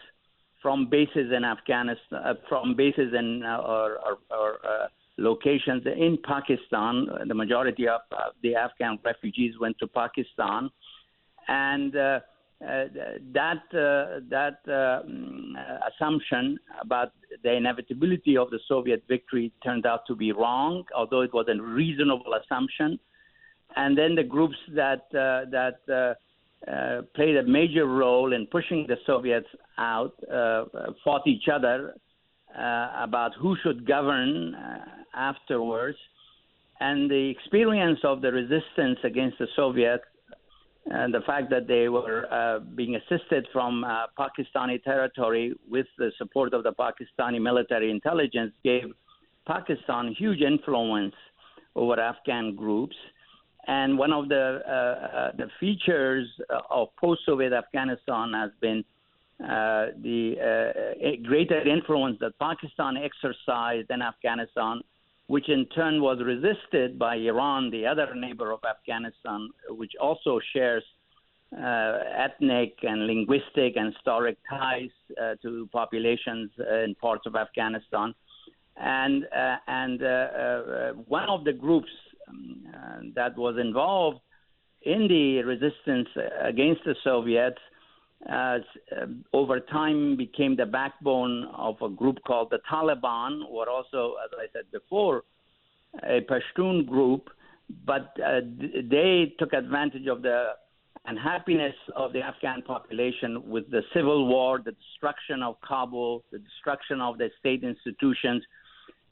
from 0.62 0.88
bases 0.88 1.32
in 1.34 1.44
Afghanistan, 1.44 2.18
uh, 2.24 2.34
from 2.48 2.74
bases 2.74 3.12
in 3.16 3.42
uh, 3.44 3.58
or, 3.58 3.98
or, 3.98 4.18
or 4.30 4.54
uh, 4.66 4.88
locations 5.16 5.84
in 5.86 6.18
Pakistan. 6.24 7.06
The 7.26 7.34
majority 7.34 7.86
of 7.88 8.00
the 8.42 8.54
Afghan 8.54 8.98
refugees 9.04 9.54
went 9.60 9.78
to 9.78 9.86
Pakistan, 9.86 10.70
and 11.46 11.94
uh, 11.94 12.20
that 13.32 13.62
uh, 13.70 14.18
that 14.28 14.58
uh, 14.66 15.06
mm, 15.06 15.52
assumption 15.88 16.58
about 16.80 17.12
the 17.44 17.52
inevitability 17.52 18.36
of 18.36 18.50
the 18.50 18.58
Soviet 18.66 19.04
victory 19.08 19.52
turned 19.62 19.86
out 19.86 20.06
to 20.08 20.16
be 20.16 20.32
wrong, 20.32 20.84
although 20.94 21.20
it 21.20 21.32
was 21.32 21.46
a 21.48 21.62
reasonable 21.62 22.34
assumption. 22.34 22.98
And 23.76 23.96
then 23.96 24.16
the 24.16 24.24
groups 24.24 24.56
that 24.74 25.06
that 25.12 26.16
uh, 26.70 27.02
played 27.14 27.36
a 27.36 27.42
major 27.42 27.86
role 27.86 28.32
in 28.32 28.46
pushing 28.46 28.86
the 28.86 28.96
Soviets 29.06 29.46
out, 29.78 30.12
uh, 30.32 30.64
fought 31.04 31.26
each 31.26 31.48
other 31.52 31.94
uh, 32.56 32.90
about 32.96 33.32
who 33.40 33.56
should 33.62 33.86
govern 33.86 34.54
afterwards. 35.14 35.98
And 36.80 37.10
the 37.10 37.28
experience 37.30 38.00
of 38.04 38.20
the 38.20 38.30
resistance 38.32 38.98
against 39.02 39.38
the 39.38 39.48
Soviets 39.56 40.04
and 40.90 41.12
the 41.12 41.20
fact 41.20 41.50
that 41.50 41.66
they 41.66 41.88
were 41.88 42.26
uh, 42.32 42.60
being 42.60 42.96
assisted 42.96 43.46
from 43.52 43.84
uh, 43.84 44.06
Pakistani 44.18 44.82
territory 44.82 45.54
with 45.68 45.86
the 45.98 46.10
support 46.18 46.54
of 46.54 46.62
the 46.62 46.72
Pakistani 46.72 47.40
military 47.40 47.90
intelligence 47.90 48.52
gave 48.64 48.84
Pakistan 49.46 50.14
huge 50.16 50.40
influence 50.40 51.14
over 51.76 51.98
Afghan 52.00 52.54
groups. 52.54 52.96
And 53.68 53.96
one 53.98 54.12
of 54.12 54.28
the 54.28 54.60
uh, 54.66 54.70
uh 54.70 55.32
the 55.36 55.48
features 55.60 56.26
of 56.70 56.88
post-Soviet 56.96 57.52
Afghanistan 57.52 58.32
has 58.34 58.50
been 58.60 58.84
uh, 59.40 59.92
the 60.02 60.34
uh, 60.50 61.10
greater 61.22 61.60
influence 61.76 62.18
that 62.20 62.36
Pakistan 62.40 62.96
exercised 62.96 63.88
in 63.90 64.02
Afghanistan 64.02 64.80
which 65.28 65.48
in 65.50 65.66
turn 65.66 66.00
was 66.00 66.18
resisted 66.24 66.98
by 66.98 67.14
Iran, 67.14 67.70
the 67.70 67.86
other 67.86 68.14
neighbor 68.14 68.50
of 68.50 68.60
Afghanistan, 68.64 69.50
which 69.68 69.92
also 70.00 70.40
shares 70.54 70.82
uh, 71.54 71.98
ethnic 72.16 72.76
and 72.82 73.06
linguistic 73.06 73.76
and 73.76 73.94
historic 73.94 74.38
ties 74.48 74.90
uh, 75.20 75.34
to 75.42 75.68
populations 75.70 76.50
uh, 76.58 76.78
in 76.78 76.94
parts 76.94 77.26
of 77.26 77.36
Afghanistan. 77.36 78.14
And, 78.76 79.24
uh, 79.24 79.56
and 79.66 80.02
uh, 80.02 80.06
uh, 80.06 80.92
one 80.92 81.28
of 81.28 81.44
the 81.44 81.52
groups 81.52 81.90
um, 82.28 83.12
that 83.14 83.36
was 83.36 83.56
involved 83.58 84.20
in 84.82 85.08
the 85.08 85.42
resistance 85.42 86.08
against 86.42 86.82
the 86.84 86.94
Soviets 87.02 87.58
uh, 88.28 88.58
over 89.32 89.60
time 89.60 90.16
became 90.16 90.56
the 90.56 90.66
backbone 90.66 91.44
of 91.56 91.76
a 91.82 91.88
group 91.88 92.18
called 92.26 92.50
the 92.50 92.58
Taliban, 92.70 93.42
or 93.48 93.68
also, 93.68 94.14
as 94.24 94.30
I 94.36 94.46
said 94.52 94.64
before, 94.72 95.22
a 96.02 96.20
Pashtun 96.22 96.86
group. 96.86 97.30
But 97.84 98.16
uh, 98.24 98.40
they 98.90 99.34
took 99.38 99.52
advantage 99.52 100.06
of 100.06 100.22
the 100.22 100.48
unhappiness 101.04 101.74
of 101.94 102.12
the 102.12 102.20
Afghan 102.20 102.62
population 102.62 103.48
with 103.48 103.70
the 103.70 103.82
civil 103.94 104.26
war, 104.26 104.60
the 104.64 104.72
destruction 104.72 105.42
of 105.42 105.56
Kabul, 105.60 106.24
the 106.32 106.38
destruction 106.38 107.00
of 107.00 107.18
the 107.18 107.30
state 107.38 107.62
institutions. 107.62 108.42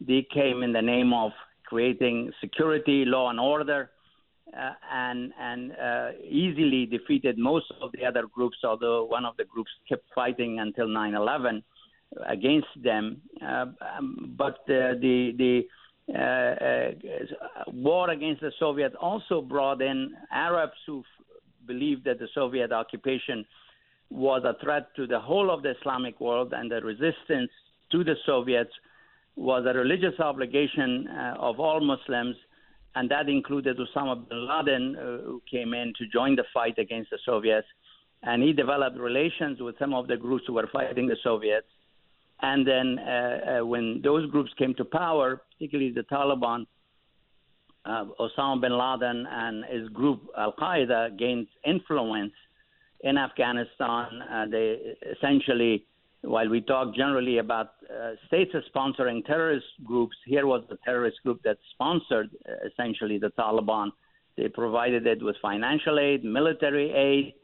They 0.01 0.27
came 0.33 0.63
in 0.63 0.73
the 0.73 0.83
name 0.83 1.13
of 1.13 1.33
creating 1.67 2.31
security, 2.41 3.05
law, 3.05 3.31
and 3.31 3.41
order 3.41 3.91
uh, 4.57 4.71
and 4.93 5.33
and 5.39 5.73
uh, 5.73 6.11
easily 6.25 6.87
defeated 6.87 7.39
most 7.39 7.67
of 7.83 7.91
the 7.93 8.05
other 8.05 8.25
groups. 8.33 8.59
Although 8.65 9.05
one 9.05 9.25
of 9.25 9.37
the 9.37 9.45
groups 9.45 9.71
kept 9.89 10.05
fighting 10.15 10.61
until 10.61 10.87
9/11 10.87 11.63
against 12.27 12.69
them, 12.83 13.21
uh, 13.43 13.67
um, 13.97 14.35
but 14.37 14.59
the 14.67 15.33
the 15.37 15.67
uh, 16.15 16.19
uh, 16.19 17.71
war 17.73 18.11
against 18.11 18.41
the 18.41 18.53
Soviets 18.59 18.95
also 19.01 19.41
brought 19.41 19.83
in 19.83 20.15
Arabs 20.31 20.79
who 20.87 21.01
f- 21.01 21.37
believed 21.67 22.05
that 22.05 22.21
the 22.21 22.29
Soviet 22.33 22.71
occupation 22.71 23.45
was 24.09 24.43
a 24.45 24.55
threat 24.63 24.95
to 24.95 25.09
the 25.09 25.19
whole 25.19 25.51
of 25.51 25.63
the 25.63 25.75
Islamic 25.81 26.21
world, 26.21 26.53
and 26.53 26.71
the 26.71 26.81
resistance 26.81 27.51
to 27.91 28.05
the 28.05 28.15
Soviets 28.25 28.71
was 29.37 29.65
a 29.67 29.75
religious 29.75 30.19
obligation 30.19 31.09
uh, 31.09 31.35
of 31.39 31.61
all 31.61 31.81
Muslims 31.81 32.37
and 32.97 33.11
that 33.11 33.29
included 33.29 33.77
Osama 33.79 34.27
bin 34.27 34.49
Laden, 34.49 34.97
uh, 34.97 35.03
who 35.27 35.43
came 35.49 35.75
in 35.75 35.93
to 35.99 36.07
join 36.09 36.35
the 36.35 36.45
fight 36.53 36.79
against 36.79 37.11
the 37.11 37.19
Soviets. 37.27 37.67
And 38.23 38.43
he 38.43 38.55
developed 38.55 38.99
relations 38.99 39.61
with 39.61 39.79
some 39.79 39.93
of 39.93 40.09
the 40.09 40.17
groups 40.17 40.45
who 40.47 40.55
were 40.55 40.69
fighting 40.73 41.07
the 41.07 41.17
Soviets. 41.23 41.67
And 42.41 42.67
then, 42.67 42.99
uh, 42.99 43.61
uh, 43.61 43.67
when 43.67 44.01
those 44.03 44.29
groups 44.31 44.51
came 44.59 44.75
to 44.75 44.85
power, 44.85 45.43
particularly 45.53 45.93
the 45.93 46.05
Taliban, 46.05 46.67
uh, 47.85 48.07
Osama 48.19 48.63
bin 48.63 48.73
Laden 48.73 49.27
and 49.31 49.65
his 49.67 49.89
group 49.91 50.23
Al 50.37 50.55
Qaeda 50.55 51.19
gained 51.19 51.49
influence 51.67 52.33
in 53.01 53.19
Afghanistan. 53.19 54.49
They 54.51 54.97
essentially 55.15 55.85
while 56.27 56.49
we 56.49 56.61
talk 56.61 56.95
generally 56.95 57.39
about 57.39 57.71
uh, 57.89 58.13
states 58.27 58.53
sponsoring 58.75 59.25
terrorist 59.25 59.67
groups, 59.85 60.17
here 60.27 60.47
was 60.47 60.63
the 60.69 60.77
terrorist 60.85 61.19
group 61.23 61.41
that 61.45 61.59
sponsored 61.73 62.31
uh, 62.49 62.69
essentially 62.69 63.19
the 63.19 63.31
Taliban. 63.39 63.91
They 64.37 64.49
provided 64.49 65.07
it 65.07 65.23
with 65.23 65.37
financial 65.41 65.99
aid, 65.99 66.25
military 66.25 66.93
aid, 66.93 67.35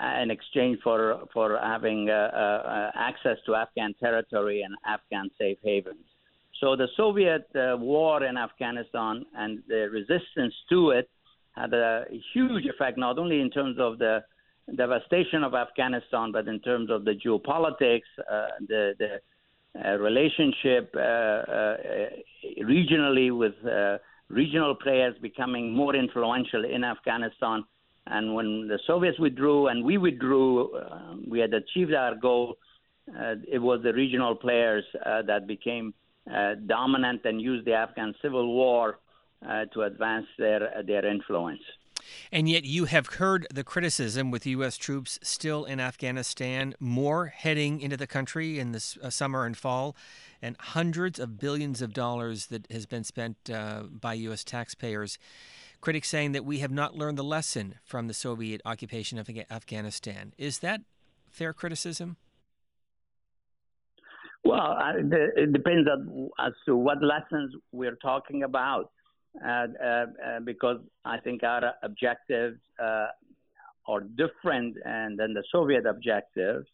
uh, 0.00 0.22
in 0.22 0.30
exchange 0.30 0.78
for 0.84 1.24
for 1.32 1.58
having 1.60 2.08
uh, 2.08 2.12
uh, 2.12 2.90
access 2.94 3.38
to 3.46 3.54
Afghan 3.54 3.94
territory 3.98 4.62
and 4.62 4.74
Afghan 4.86 5.30
safe 5.38 5.58
havens. 5.64 6.06
So 6.60 6.76
the 6.76 6.88
Soviet 6.96 7.48
war 7.54 8.24
in 8.24 8.36
Afghanistan 8.36 9.24
and 9.36 9.62
the 9.68 9.88
resistance 9.90 10.54
to 10.70 10.90
it 10.90 11.08
had 11.52 11.72
a 11.72 12.04
huge 12.34 12.66
effect, 12.66 12.98
not 12.98 13.18
only 13.18 13.40
in 13.40 13.50
terms 13.50 13.76
of 13.80 13.98
the 13.98 14.22
devastation 14.76 15.44
of 15.44 15.54
Afghanistan, 15.54 16.32
but 16.32 16.46
in 16.48 16.60
terms 16.60 16.90
of 16.90 17.04
the 17.04 17.12
geopolitics, 17.12 18.02
uh, 18.18 18.48
the, 18.66 18.94
the 18.98 19.20
uh, 19.78 19.96
relationship 19.98 20.92
uh, 20.96 21.00
uh 21.00 21.76
regionally 22.62 23.36
with 23.36 23.54
uh, 23.64 23.98
regional 24.28 24.74
players 24.74 25.14
becoming 25.20 25.72
more 25.72 25.94
influential 25.94 26.64
in 26.64 26.84
Afghanistan. 26.84 27.64
And 28.06 28.34
when 28.34 28.66
the 28.66 28.78
Soviets 28.86 29.18
withdrew 29.18 29.68
and 29.68 29.84
we 29.84 29.98
withdrew, 29.98 30.74
uh, 30.74 31.16
we 31.28 31.38
had 31.38 31.52
achieved 31.52 31.94
our 31.94 32.14
goal. 32.14 32.56
it 33.56 33.62
was 33.62 33.82
the 33.82 33.92
regional 33.92 34.34
players 34.34 34.84
that 35.30 35.46
became 35.46 35.94
dominant 36.66 37.20
and 37.24 37.40
used 37.40 37.64
the 37.66 37.74
Afghan 37.74 38.14
civil 38.22 38.46
war 38.60 38.98
to 39.72 39.82
advance 39.82 40.26
their 40.38 40.60
their 40.86 41.04
influence. 41.06 41.64
And 42.30 42.48
yet, 42.48 42.64
you 42.64 42.86
have 42.86 43.06
heard 43.06 43.46
the 43.52 43.64
criticism 43.64 44.30
with 44.30 44.46
U.S. 44.46 44.76
troops 44.76 45.18
still 45.22 45.64
in 45.64 45.80
Afghanistan, 45.80 46.74
more 46.80 47.26
heading 47.26 47.80
into 47.80 47.96
the 47.96 48.06
country 48.06 48.58
in 48.58 48.72
the 48.72 48.96
uh, 49.02 49.10
summer 49.10 49.44
and 49.44 49.56
fall, 49.56 49.96
and 50.40 50.56
hundreds 50.58 51.18
of 51.18 51.38
billions 51.38 51.82
of 51.82 51.92
dollars 51.92 52.46
that 52.46 52.70
has 52.70 52.86
been 52.86 53.04
spent 53.04 53.36
uh, 53.52 53.82
by 53.84 54.14
U.S. 54.14 54.44
taxpayers. 54.44 55.18
Critics 55.80 56.08
saying 56.08 56.32
that 56.32 56.44
we 56.44 56.58
have 56.58 56.72
not 56.72 56.96
learned 56.96 57.18
the 57.18 57.24
lesson 57.24 57.76
from 57.84 58.08
the 58.08 58.14
Soviet 58.14 58.60
occupation 58.64 59.18
of 59.18 59.30
Afghanistan. 59.50 60.32
Is 60.36 60.58
that 60.58 60.80
fair 61.30 61.52
criticism? 61.52 62.16
Well, 64.44 64.76
it 65.36 65.52
depends 65.52 65.88
on 65.88 66.30
as 66.38 66.52
to 66.66 66.76
what 66.76 67.02
lessons 67.02 67.54
we're 67.72 67.96
talking 67.96 68.44
about. 68.44 68.90
Uh, 69.44 69.48
uh, 69.48 69.84
uh, 69.84 70.40
because 70.40 70.80
I 71.04 71.18
think 71.18 71.44
our 71.44 71.74
objectives 71.82 72.58
are 72.80 74.00
different 74.16 74.76
and 74.84 75.18
than 75.18 75.32
the 75.32 75.44
Soviet 75.52 75.86
objectives. 75.86 76.66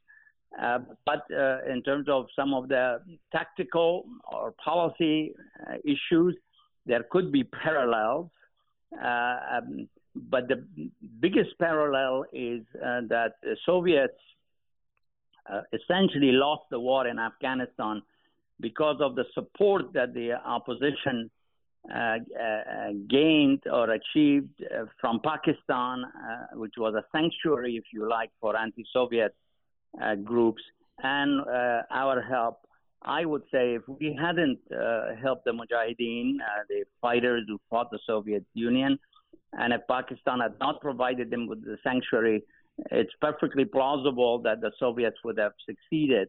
Uh, 0.61 0.78
but 1.04 1.25
uh, 1.37 1.58
in 1.70 1.82
terms 1.82 2.08
of 2.08 2.26
some 2.34 2.54
of 2.54 2.68
the 2.68 3.00
tactical 3.32 4.04
or 4.32 4.52
policy 4.52 5.34
uh, 5.68 5.75
issues, 5.84 6.37
there 6.87 7.04
could 7.11 7.30
be 7.32 7.44
parallels. 7.44 8.30
Um, 8.92 9.88
but 10.14 10.49
the 10.49 10.64
biggest 11.20 11.58
parallel 11.58 12.25
is 12.32 12.62
that 12.73 13.32
the 13.42 13.56
Soviets 13.66 14.14
essentially 15.73 16.32
lost 16.32 16.62
the 16.70 16.80
war 16.80 17.06
in 17.06 17.18
Afghanistan 17.18 18.00
because 18.61 18.96
of 19.00 19.16
the 19.16 19.25
support 19.34 19.92
that 19.92 20.14
the 20.14 20.32
opposition 20.32 21.30
uh, 21.93 21.97
uh, 21.97 22.93
gained 23.11 23.62
or 23.71 23.91
achieved 23.91 24.49
uh, 24.62 24.85
from 25.00 25.21
Pakistan, 25.23 26.05
which 26.55 26.75
was 26.79 26.95
a 26.95 27.05
sanctuary, 27.12 27.76
if 27.76 27.85
you 27.93 28.09
like, 28.09 28.31
for 28.41 28.57
anti 28.57 28.85
Soviet 28.93 29.35
groups, 30.25 30.62
and 31.03 31.41
our 31.91 32.23
help. 32.23 32.61
I 33.03 33.26
would 33.26 33.43
say 33.53 33.75
if 33.75 33.83
we 33.87 34.19
hadn't 34.19 34.61
helped 35.23 35.45
the 35.45 35.53
Mujahideen, 35.53 36.38
the 36.71 36.85
fighters 37.03 37.45
who 37.49 37.59
fought 37.69 37.91
the 37.91 37.99
Soviet 38.07 38.45
Union, 38.55 38.99
and 39.53 39.73
if 39.73 39.83
Pakistan 39.87 40.41
had 40.41 40.59
not 40.59 40.81
provided 40.81 41.31
them 41.31 41.47
with 41.47 41.62
the 41.64 41.76
sanctuary, 41.85 42.43
it's 42.91 43.12
perfectly 43.21 43.64
plausible 43.64 44.41
that 44.41 44.61
the 44.61 44.73
Soviets 44.79 45.19
would 45.25 45.38
have 45.38 45.53
succeeded. 45.67 46.29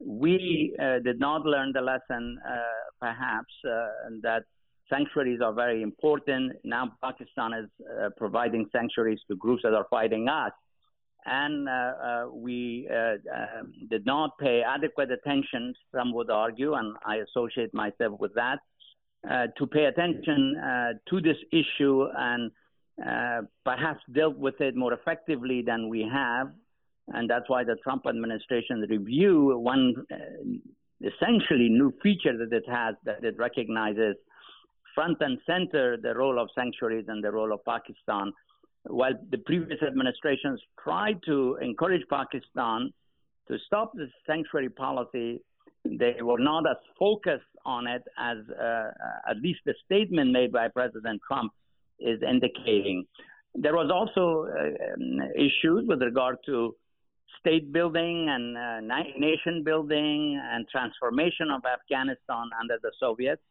We 0.00 0.74
uh, 0.80 0.98
did 1.00 1.20
not 1.20 1.44
learn 1.44 1.72
the 1.72 1.80
lesson, 1.80 2.38
uh, 2.46 2.58
perhaps, 3.00 3.52
uh, 3.68 3.88
that 4.22 4.44
sanctuaries 4.88 5.40
are 5.40 5.52
very 5.52 5.82
important. 5.82 6.52
Now 6.64 6.92
Pakistan 7.02 7.52
is 7.54 7.70
uh, 7.86 8.10
providing 8.16 8.66
sanctuaries 8.72 9.20
to 9.28 9.36
groups 9.36 9.62
that 9.64 9.74
are 9.74 9.86
fighting 9.90 10.28
us. 10.28 10.52
And 11.26 11.68
uh, 11.68 11.72
uh, 11.72 12.26
we 12.32 12.88
uh, 12.90 13.14
um, 13.34 13.72
did 13.88 14.04
not 14.04 14.36
pay 14.38 14.62
adequate 14.62 15.10
attention, 15.10 15.74
some 15.94 16.12
would 16.12 16.30
argue, 16.30 16.74
and 16.74 16.96
I 17.04 17.16
associate 17.16 17.72
myself 17.72 18.20
with 18.20 18.34
that, 18.34 18.58
uh, 19.30 19.46
to 19.56 19.66
pay 19.66 19.86
attention 19.86 20.54
to 21.08 21.20
this 21.20 21.38
issue 21.50 22.06
and 22.14 22.52
perhaps 23.64 24.00
dealt 24.12 24.36
with 24.36 24.60
it 24.60 24.76
more 24.76 24.92
effectively 24.92 25.62
than 25.66 25.88
we 25.88 26.06
have. 26.12 26.48
And 27.08 27.28
that's 27.28 27.48
why 27.48 27.64
the 27.64 27.76
Trump 27.82 28.04
administration 28.06 28.86
review, 28.88 29.58
one 29.58 29.94
essentially 31.00 31.68
new 31.70 31.92
feature 32.02 32.36
that 32.36 32.54
it 32.54 32.64
has, 32.68 32.96
that 33.04 33.24
it 33.24 33.38
recognizes 33.38 34.16
front 34.94 35.18
and 35.20 35.38
center 35.46 35.96
the 35.96 36.14
role 36.14 36.38
of 36.38 36.48
sanctuaries 36.54 37.06
and 37.08 37.22
the 37.22 37.30
role 37.30 37.52
of 37.52 37.64
Pakistan. 37.64 38.32
While 38.84 39.14
the 39.30 39.38
previous 39.38 39.82
administrations 39.82 40.60
tried 40.82 41.20
to 41.26 41.56
encourage 41.60 42.02
Pakistan 42.08 42.92
to 43.48 43.58
stop 43.66 43.92
the 43.94 44.08
sanctuary 44.26 44.70
policy, 44.70 45.40
they 45.84 46.16
were 46.20 46.38
not 46.38 46.68
as 46.68 46.76
focused 46.98 47.44
on 47.66 47.86
it 47.86 48.02
as 48.18 48.38
uh, 48.50 48.90
at 49.30 49.36
least 49.42 49.60
the 49.66 49.74
statement 49.84 50.30
made 50.30 50.52
by 50.52 50.68
President 50.68 51.20
Trump 51.26 51.52
is 51.98 52.20
indicating. 52.22 53.04
There 53.54 53.74
was 53.74 53.90
also 53.90 54.48
uh, 54.48 55.24
issues 55.34 55.86
with 55.86 56.02
regard 56.02 56.38
to 56.46 56.74
state 57.40 57.72
building 57.72 58.28
and 58.28 58.56
uh, 58.56 58.96
nation 59.18 59.62
building 59.64 60.40
and 60.52 60.66
transformation 60.68 61.50
of 61.50 61.62
Afghanistan 61.64 62.50
under 62.60 62.78
the 62.82 62.90
Soviets 62.98 63.42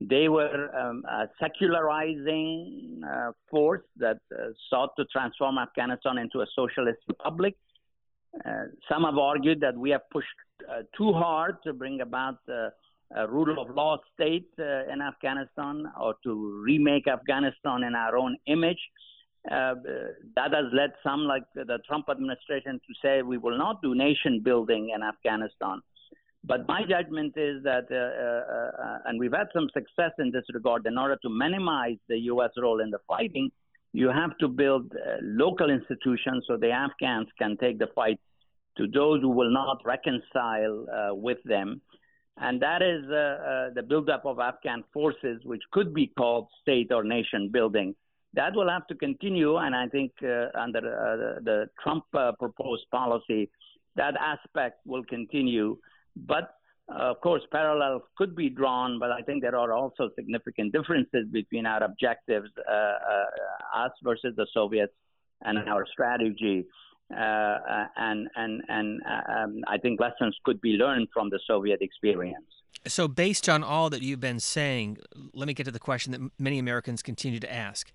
they 0.00 0.28
were 0.28 0.74
um, 0.74 1.04
a 1.04 1.28
secularizing 1.38 3.02
uh, 3.06 3.32
force 3.50 3.82
that 3.96 4.18
uh, 4.32 4.46
sought 4.70 4.90
to 4.96 5.04
transform 5.06 5.58
Afghanistan 5.58 6.16
into 6.16 6.40
a 6.40 6.46
socialist 6.56 7.00
republic. 7.06 7.54
Uh, 8.46 8.64
some 8.88 9.04
have 9.04 9.18
argued 9.18 9.60
that 9.60 9.76
we 9.76 9.90
have 9.90 10.08
pushed 10.10 10.28
uh, 10.70 10.82
too 10.96 11.12
hard 11.12 11.56
to 11.64 11.74
bring 11.74 12.00
about 12.00 12.38
uh, 12.48 12.70
a 13.16 13.26
rule 13.28 13.60
of 13.60 13.74
law 13.74 13.98
state 14.14 14.48
in 14.56 15.02
Afghanistan 15.02 15.84
or 16.00 16.14
to 16.22 16.62
remake 16.64 17.08
Afghanistan 17.08 17.82
in 17.82 17.96
our 17.96 18.16
own 18.16 18.36
image. 18.46 18.78
that 19.44 20.52
has 20.52 20.66
led 20.72 20.92
some, 21.02 21.24
like 21.24 21.42
the 21.56 21.80
Trump 21.88 22.06
administration, 22.08 22.80
to 22.86 22.94
say 23.02 23.22
we 23.22 23.36
will 23.36 23.58
not 23.58 23.82
do 23.82 23.96
nation 23.96 24.40
building 24.44 24.92
in 24.94 25.02
Afghanistan. 25.02 25.82
But 26.44 26.66
my 26.66 26.82
judgment 26.88 27.34
is 27.36 27.62
that, 27.64 27.86
uh, 27.90 27.94
uh, 27.94 28.82
uh, 28.82 28.98
and 29.06 29.20
we've 29.20 29.32
had 29.32 29.48
some 29.52 29.68
success 29.74 30.12
in 30.18 30.30
this 30.30 30.44
regard, 30.54 30.86
in 30.86 30.96
order 30.96 31.16
to 31.22 31.28
minimize 31.28 31.98
the 32.08 32.18
U.S. 32.32 32.50
role 32.56 32.80
in 32.80 32.90
the 32.90 32.98
fighting, 33.06 33.50
you 33.92 34.08
have 34.08 34.36
to 34.38 34.48
build 34.48 34.92
uh, 34.92 35.16
local 35.20 35.68
institutions 35.68 36.44
so 36.46 36.56
the 36.56 36.70
Afghans 36.70 37.28
can 37.38 37.56
take 37.58 37.78
the 37.78 37.88
fight 37.94 38.18
to 38.78 38.86
those 38.86 39.20
who 39.20 39.28
will 39.28 39.52
not 39.52 39.78
reconcile 39.84 40.86
uh, 40.88 41.14
with 41.14 41.38
them. 41.44 41.82
And 42.38 42.62
that 42.62 42.80
is 42.80 43.04
uh, 43.04 43.74
the 43.74 43.82
buildup 43.86 44.24
of 44.24 44.38
Afghan 44.38 44.82
forces, 44.94 45.42
which 45.44 45.62
could 45.72 45.92
be 45.92 46.06
called 46.16 46.46
state 46.62 46.90
or 46.90 47.04
nation 47.04 47.50
building. 47.52 47.94
That 48.32 48.54
will 48.54 48.70
have 48.70 48.86
to 48.86 48.94
continue, 48.94 49.56
and 49.56 49.74
I 49.74 49.88
think 49.88 50.12
under 50.54 50.80
the 51.42 51.66
Trump 51.82 52.04
proposed 52.38 52.84
policy, 52.92 53.50
that 53.96 54.14
aspect 54.18 54.86
will 54.86 55.02
continue. 55.04 55.76
But 56.16 56.54
uh, 56.90 57.10
of 57.10 57.20
course, 57.20 57.42
parallels 57.52 58.02
could 58.16 58.34
be 58.34 58.48
drawn, 58.48 58.98
but 58.98 59.12
I 59.12 59.22
think 59.22 59.42
there 59.42 59.56
are 59.56 59.72
also 59.72 60.10
significant 60.16 60.72
differences 60.72 61.26
between 61.30 61.66
our 61.66 61.82
objectives, 61.82 62.48
uh, 62.68 62.72
uh, 62.72 63.84
us 63.84 63.92
versus 64.02 64.34
the 64.36 64.46
Soviets, 64.52 64.92
and 65.42 65.58
our 65.68 65.86
strategy. 65.92 66.66
Uh, 67.12 67.86
and 67.96 68.28
and 68.36 68.62
and 68.68 69.00
uh, 69.02 69.32
um, 69.32 69.60
I 69.66 69.78
think 69.78 70.00
lessons 70.00 70.36
could 70.44 70.60
be 70.60 70.70
learned 70.70 71.08
from 71.12 71.28
the 71.28 71.40
Soviet 71.44 71.80
experience. 71.80 72.46
So, 72.86 73.08
based 73.08 73.48
on 73.48 73.64
all 73.64 73.90
that 73.90 74.00
you've 74.00 74.20
been 74.20 74.38
saying, 74.38 74.98
let 75.34 75.48
me 75.48 75.54
get 75.54 75.64
to 75.64 75.72
the 75.72 75.80
question 75.80 76.12
that 76.12 76.20
many 76.38 76.58
Americans 76.58 77.02
continue 77.02 77.40
to 77.40 77.52
ask. 77.52 77.92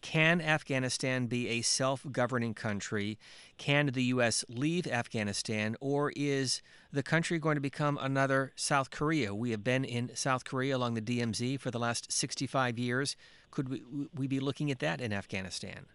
Can 0.00 0.40
Afghanistan 0.40 1.26
be 1.26 1.48
a 1.48 1.62
self 1.62 2.06
governing 2.10 2.54
country? 2.54 3.18
Can 3.58 3.86
the 3.86 4.04
U.S. 4.04 4.44
leave 4.48 4.86
Afghanistan? 4.86 5.76
Or 5.80 6.12
is 6.14 6.62
the 6.92 7.02
country 7.02 7.38
going 7.38 7.56
to 7.56 7.60
become 7.60 7.98
another 8.00 8.52
South 8.56 8.90
Korea? 8.90 9.34
We 9.34 9.50
have 9.50 9.64
been 9.64 9.84
in 9.84 10.14
South 10.14 10.44
Korea 10.44 10.76
along 10.76 10.94
the 10.94 11.02
DMZ 11.02 11.60
for 11.60 11.70
the 11.70 11.78
last 11.78 12.12
65 12.12 12.78
years. 12.78 13.16
Could 13.50 13.68
we, 13.68 13.82
we 14.14 14.26
be 14.26 14.40
looking 14.40 14.70
at 14.70 14.78
that 14.80 15.00
in 15.00 15.12
Afghanistan? 15.12 15.86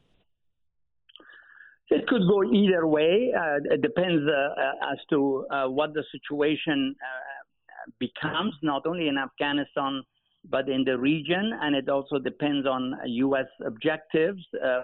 It 1.90 2.08
could 2.08 2.22
go 2.28 2.44
either 2.44 2.88
way. 2.88 3.34
Uh, 3.38 3.74
it 3.74 3.82
depends 3.82 4.24
uh, 4.26 4.92
as 4.92 4.98
to 5.10 5.46
uh, 5.52 5.68
what 5.68 5.94
the 5.94 6.04
situation 6.12 6.96
uh, 7.02 7.92
becomes, 8.00 8.54
not 8.62 8.86
only 8.86 9.10
in 9.10 9.18
Afghanistan 9.18 10.02
but 10.50 10.70
in 10.70 10.84
the 10.84 10.98
region, 10.98 11.52
and 11.62 11.76
it 11.76 11.90
also 11.90 12.18
depends 12.18 12.66
on 12.68 12.96
U.S. 13.06 13.46
objectives 13.66 14.42
uh, 14.64 14.82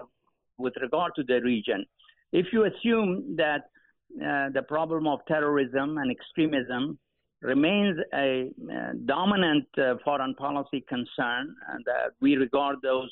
with 0.56 0.74
regard 0.80 1.12
to 1.16 1.22
the 1.24 1.40
region. 1.40 1.84
If 2.32 2.46
you 2.52 2.64
assume 2.64 3.36
that 3.36 3.70
uh, 4.16 4.50
the 4.50 4.62
problem 4.66 5.06
of 5.06 5.20
terrorism 5.26 5.98
and 5.98 6.10
extremism 6.10 6.98
remains 7.42 7.98
a 8.14 8.50
uh, 8.72 8.92
dominant 9.06 9.66
uh, 9.78 9.94
foreign 10.04 10.34
policy 10.34 10.84
concern, 10.88 11.54
and 11.72 11.84
that 11.84 12.12
we 12.20 12.36
regard 12.36 12.76
those 12.82 13.10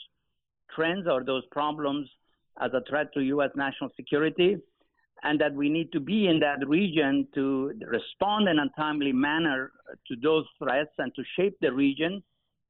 trends 0.75 1.07
or 1.07 1.25
those 1.25 1.45
problems 1.53 2.09
as 2.61 2.71
a 2.75 2.83
threat 2.89 3.13
to 3.15 3.21
U.S. 3.21 3.51
national 3.55 3.91
security, 3.97 4.57
and 5.23 5.41
that 5.41 5.55
we 5.55 5.69
need 5.69 5.93
to 5.93 6.01
be 6.01 6.27
in 6.27 6.41
that 6.41 6.67
region 6.67 7.27
to 7.35 7.73
respond 7.87 8.49
in 8.49 8.59
a 8.59 8.69
timely 8.77 9.13
manner 9.13 9.73
to 10.09 10.17
those 10.23 10.45
threats 10.59 10.91
and 10.99 11.15
to 11.15 11.23
shape 11.37 11.57
the 11.61 11.73
region 11.73 12.23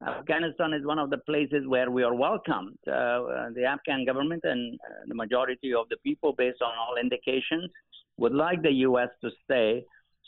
Afghanistan 0.05 0.73
is 0.73 0.85
one 0.85 0.99
of 0.99 1.09
the 1.09 1.17
places 1.17 1.65
where 1.67 1.89
we 1.89 2.03
are 2.03 2.13
welcomed. 2.13 2.77
Uh, 2.87 2.91
uh, 2.91 3.49
the 3.55 3.63
Afghan 3.63 4.05
government 4.05 4.41
and 4.43 4.75
uh, 4.75 4.79
the 5.07 5.15
majority 5.15 5.73
of 5.73 5.89
the 5.89 5.97
people, 5.97 6.33
based 6.37 6.61
on 6.61 6.71
all 6.77 6.97
indications, 7.01 7.71
would 8.17 8.33
like 8.33 8.61
the 8.61 8.71
U.S. 8.89 9.09
to 9.21 9.31
stay. 9.43 9.83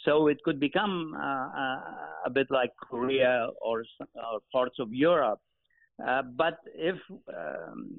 So 0.06 0.28
it 0.28 0.42
could 0.44 0.60
become 0.60 1.14
uh, 1.16 1.20
uh 1.20 1.82
a 2.26 2.30
bit 2.30 2.48
like 2.50 2.72
Korea 2.90 3.50
or, 3.62 3.84
or 4.16 4.40
parts 4.52 4.80
of 4.80 4.94
Europe. 4.94 5.40
Uh, 6.06 6.24
but 6.36 6.58
if 6.74 6.96
um, 7.12 7.98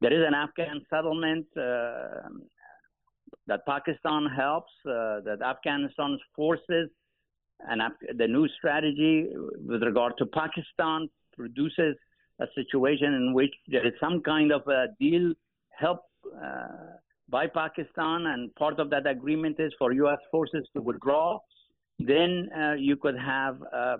there 0.00 0.12
is 0.12 0.26
an 0.26 0.34
Afghan 0.34 0.80
settlement 0.88 1.46
that 1.54 2.30
Pakistan 3.66 4.26
helps, 4.26 4.72
that 4.84 5.38
Afghanistan's 5.44 6.20
forces 6.34 6.88
and 7.60 7.80
the 8.18 8.26
new 8.26 8.48
strategy 8.48 9.28
with 9.66 9.82
regard 9.82 10.14
to 10.18 10.26
Pakistan 10.26 11.08
produces 11.34 11.96
a 12.40 12.46
situation 12.54 13.14
in 13.14 13.32
which 13.32 13.54
there 13.68 13.86
is 13.86 13.94
some 14.00 14.20
kind 14.22 14.52
of 14.52 14.66
a 14.68 14.88
deal 15.00 15.32
help 15.70 16.02
uh, 16.42 16.66
by 17.28 17.46
Pakistan, 17.46 18.26
and 18.26 18.54
part 18.54 18.78
of 18.78 18.90
that 18.90 19.06
agreement 19.06 19.56
is 19.58 19.72
for 19.78 19.92
U.S. 19.92 20.18
forces 20.30 20.66
to 20.74 20.82
withdraw. 20.82 21.38
Then 21.98 22.48
uh, 22.56 22.74
you 22.74 22.96
could 22.96 23.18
have 23.18 23.58
uh, 23.74 23.96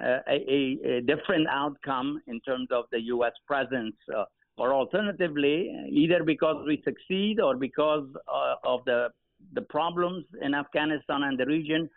a, 0.00 0.78
a, 0.84 1.00
different 1.02 1.46
outcome 1.48 2.20
in 2.26 2.40
terms 2.40 2.68
of 2.70 2.86
the 2.90 3.00
U.S. 3.02 3.32
presence. 3.46 3.94
Uh, 4.14 4.24
or 4.56 4.72
alternatively, 4.72 5.68
either 5.90 6.22
because 6.22 6.64
we 6.64 6.80
succeed 6.84 7.40
or 7.40 7.56
because 7.56 8.06
uh, 8.32 8.54
of 8.64 8.84
the 8.84 9.08
the 9.52 9.62
problems 9.62 10.24
in 10.40 10.54
Afghanistan 10.54 11.24
and 11.24 11.38
the 11.38 11.44
region, 11.44 11.90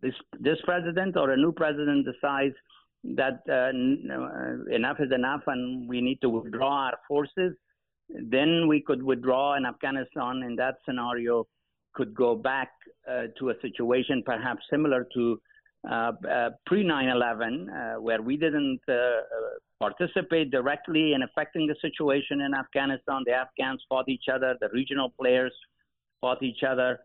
this 0.00 0.14
this 0.40 0.58
president 0.64 1.16
or 1.16 1.30
a 1.30 1.36
new 1.36 1.52
president 1.52 2.06
decides 2.06 2.54
that 3.04 3.42
uh, 3.48 4.74
enough 4.74 4.96
is 4.98 5.12
enough 5.12 5.42
and 5.46 5.88
we 5.88 6.00
need 6.00 6.20
to 6.22 6.30
withdraw 6.30 6.86
our 6.86 6.98
forces, 7.06 7.54
then 8.08 8.66
we 8.66 8.80
could 8.80 9.02
withdraw 9.02 9.56
in 9.56 9.66
Afghanistan 9.66 10.42
in 10.42 10.56
that 10.56 10.76
scenario 10.86 11.46
could 11.94 12.14
go 12.14 12.34
back 12.34 12.70
uh, 13.08 13.24
to 13.38 13.50
a 13.50 13.54
situation 13.60 14.22
perhaps 14.24 14.62
similar 14.70 15.06
to 15.14 15.40
uh, 15.88 16.12
uh, 16.28 16.50
pre 16.66 16.82
9 16.82 17.08
11, 17.08 17.68
where 18.00 18.22
we 18.22 18.36
didn't 18.36 18.80
participate 19.78 20.50
directly 20.50 21.12
in 21.12 21.22
affecting 21.22 21.66
the 21.66 21.76
situation 21.82 22.40
in 22.40 22.54
Afghanistan. 22.54 23.22
The 23.26 23.32
Afghans 23.32 23.82
fought 23.88 24.08
each 24.08 24.24
other, 24.32 24.56
the 24.60 24.70
regional 24.72 25.12
players 25.20 25.52
fought 26.20 26.42
each 26.42 26.62
other 26.66 26.98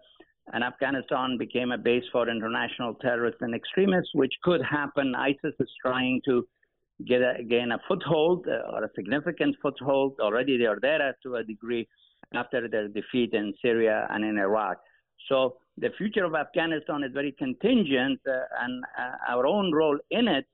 and 0.54 0.64
Afghanistan 0.64 1.38
became 1.38 1.72
a 1.72 1.78
base 1.78 2.04
for 2.12 2.30
international 2.30 2.96
terrorists 2.96 3.42
and 3.42 3.54
extremists, 3.54 4.12
which 4.14 4.34
could 4.44 4.62
happen. 4.64 5.16
ISIS 5.16 5.54
is 5.60 5.70
trying 5.82 6.22
to 6.26 6.48
get 7.08 7.22
a, 7.22 7.44
gain 7.44 7.72
a 7.72 7.80
foothold 7.88 8.48
uh, 8.48 8.72
or 8.72 8.84
a 8.84 8.90
significant 8.96 9.56
foothold. 9.62 10.16
Already 10.20 10.58
they 10.58 10.66
are 10.66 10.80
there 10.82 11.16
to 11.24 11.36
a 11.36 11.44
degree 11.44 11.88
after 12.34 12.68
their 12.68 12.88
defeat 12.88 13.34
in 13.34 13.54
Syria 13.62 14.08
and 14.10 14.24
in 14.26 14.38
Iraq. 14.38 14.78
So 15.28 15.58
the 15.78 15.90
future 15.98 16.26
of 16.26 16.36
Afghanistan 16.36 17.04
is 17.04 17.12
very 17.14 17.34
contingent, 17.34 18.20
uh, 18.28 18.64
and 18.64 18.84
uh, 18.98 19.34
our 19.34 19.46
own 19.46 19.72
role 19.72 19.98
in 20.12 20.28
it 20.28 20.46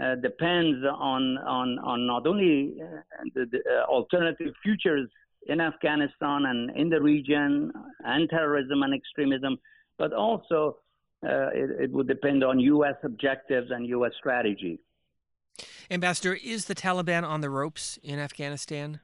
uh, 0.00 0.14
depends 0.16 0.78
on, 0.86 1.38
on, 1.38 1.78
on 1.80 2.06
not 2.06 2.26
only 2.26 2.74
uh, 2.80 3.00
the, 3.34 3.46
the 3.50 3.58
uh, 3.58 3.84
alternative 3.90 4.54
futures 4.62 5.08
in 5.46 5.60
Afghanistan 5.60 6.46
and 6.46 6.76
in 6.76 6.88
the 6.88 7.00
region, 7.00 7.72
and 8.04 8.28
terrorism 8.30 8.82
and 8.82 8.94
extremism, 8.94 9.58
but 9.98 10.12
also 10.12 10.78
uh, 11.24 11.48
it, 11.52 11.70
it 11.82 11.92
would 11.92 12.08
depend 12.08 12.42
on 12.44 12.58
U.S. 12.58 12.94
objectives 13.02 13.70
and 13.70 13.86
U.S. 13.88 14.12
strategy. 14.18 14.78
Ambassador, 15.90 16.34
is 16.34 16.66
the 16.66 16.74
Taliban 16.74 17.24
on 17.24 17.40
the 17.40 17.50
ropes 17.50 17.98
in 18.02 18.18
Afghanistan? 18.18 19.00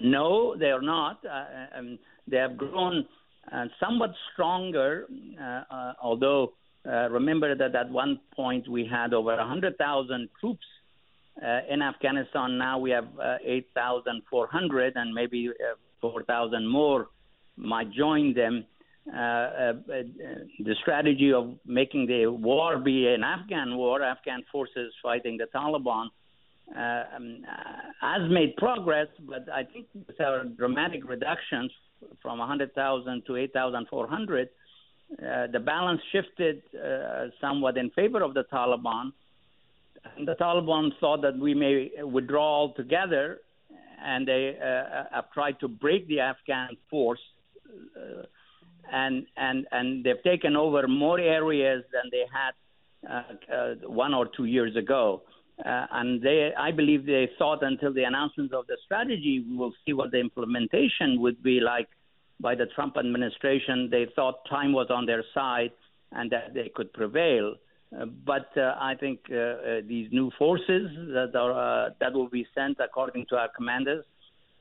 No, 0.00 0.56
they 0.56 0.70
are 0.70 0.80
not. 0.80 1.20
Uh, 1.24 1.78
um, 1.78 1.98
they 2.26 2.38
have 2.38 2.56
grown 2.56 3.04
uh, 3.52 3.66
somewhat 3.78 4.12
stronger, 4.32 5.06
uh, 5.38 5.44
uh 5.74 5.92
although 6.00 6.54
uh, 6.86 7.10
remember 7.10 7.54
that 7.54 7.74
at 7.74 7.90
one 7.90 8.20
point 8.34 8.66
we 8.68 8.86
had 8.86 9.12
over 9.12 9.36
100,000 9.36 10.28
troops 10.40 10.64
uh, 10.64 10.79
in 11.70 11.82
Afghanistan 11.82 12.58
now 12.58 12.78
we 12.78 12.90
have 12.90 13.08
uh, 13.18 13.36
8,400 13.44 14.92
and 14.96 15.14
maybe 15.14 15.48
uh, 15.48 15.76
4,000 16.00 16.66
more 16.66 17.08
might 17.56 17.90
join 17.92 18.34
them. 18.34 18.64
Uh, 19.12 19.18
uh, 19.18 19.72
the 19.88 20.74
strategy 20.82 21.32
of 21.32 21.54
making 21.64 22.06
the 22.06 22.26
war 22.26 22.78
be 22.78 23.08
an 23.08 23.24
Afghan 23.24 23.76
war, 23.76 24.02
Afghan 24.02 24.44
forces 24.52 24.92
fighting 25.02 25.38
the 25.38 25.46
Taliban, 25.54 26.08
uh, 26.76 27.16
um, 27.16 27.42
has 28.00 28.30
made 28.30 28.54
progress, 28.56 29.08
but 29.20 29.48
I 29.52 29.64
think 29.64 29.86
there 30.18 30.28
are 30.28 30.44
dramatic 30.44 31.08
reductions 31.08 31.72
from 32.22 32.38
100,000 32.38 33.22
to 33.26 33.36
8,400. 33.36 34.48
uh, 35.18 35.46
the 35.48 35.58
balance 35.58 36.00
shifted 36.12 36.62
uh, 36.74 37.26
somewhat 37.40 37.76
in 37.76 37.90
favor 37.90 38.22
of 38.22 38.34
the 38.34 38.44
Taliban. 38.52 39.12
And 40.16 40.26
the 40.26 40.34
Taliban 40.34 40.90
thought 41.00 41.22
that 41.22 41.38
we 41.38 41.54
may 41.54 41.90
withdraw 42.02 42.60
altogether, 42.60 43.40
and 44.02 44.26
they 44.26 44.56
uh, 44.58 45.04
have 45.14 45.30
tried 45.32 45.60
to 45.60 45.68
break 45.68 46.08
the 46.08 46.20
Afghan 46.20 46.76
force. 46.88 47.20
Uh, 47.96 48.22
and 48.92 49.26
and 49.36 49.66
and 49.70 50.04
they've 50.04 50.22
taken 50.24 50.56
over 50.56 50.88
more 50.88 51.20
areas 51.20 51.84
than 51.92 52.10
they 52.10 52.24
had 52.32 52.54
uh, 53.08 53.22
uh, 53.54 53.74
one 53.88 54.14
or 54.14 54.26
two 54.36 54.44
years 54.44 54.76
ago. 54.76 55.22
Uh, 55.64 55.86
and 55.92 56.22
they, 56.22 56.50
I 56.58 56.70
believe 56.70 57.04
they 57.04 57.28
thought 57.38 57.62
until 57.62 57.92
the 57.92 58.04
announcement 58.04 58.54
of 58.54 58.66
the 58.66 58.76
strategy, 58.84 59.44
we 59.46 59.56
will 59.56 59.74
see 59.84 59.92
what 59.92 60.10
the 60.10 60.18
implementation 60.18 61.20
would 61.20 61.42
be 61.42 61.60
like 61.60 61.88
by 62.40 62.54
the 62.54 62.66
Trump 62.66 62.96
administration. 62.96 63.88
They 63.90 64.06
thought 64.16 64.48
time 64.48 64.72
was 64.72 64.88
on 64.90 65.04
their 65.04 65.22
side 65.34 65.72
and 66.12 66.30
that 66.30 66.54
they 66.54 66.70
could 66.74 66.92
prevail. 66.92 67.54
Uh, 67.98 68.06
but 68.24 68.48
uh, 68.56 68.74
I 68.80 68.94
think 68.94 69.20
uh, 69.30 69.34
uh 69.34 69.80
these 69.86 70.08
new 70.12 70.30
forces 70.38 70.90
that 71.14 71.32
are 71.34 71.86
uh, 71.86 71.90
that 72.00 72.12
will 72.12 72.28
be 72.28 72.46
sent 72.54 72.78
according 72.78 73.26
to 73.30 73.36
our 73.36 73.48
commanders 73.56 74.04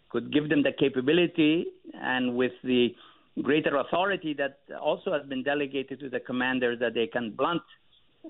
could 0.10 0.34
give 0.34 0.50
them 0.50 0.64
the 0.64 0.72
capability 0.72 1.68
and 1.94 2.36
with 2.36 2.54
the 2.64 2.96
greater 3.44 3.78
authority 3.78 4.34
that 4.34 4.58
also 4.82 5.14
has 5.14 5.26
been 5.28 5.44
delegated 5.44 6.00
to 6.00 6.10
the 6.10 6.20
commanders 6.20 6.80
that 6.80 6.96
they 6.96 7.06
can 7.06 7.32
blunt 7.32 7.62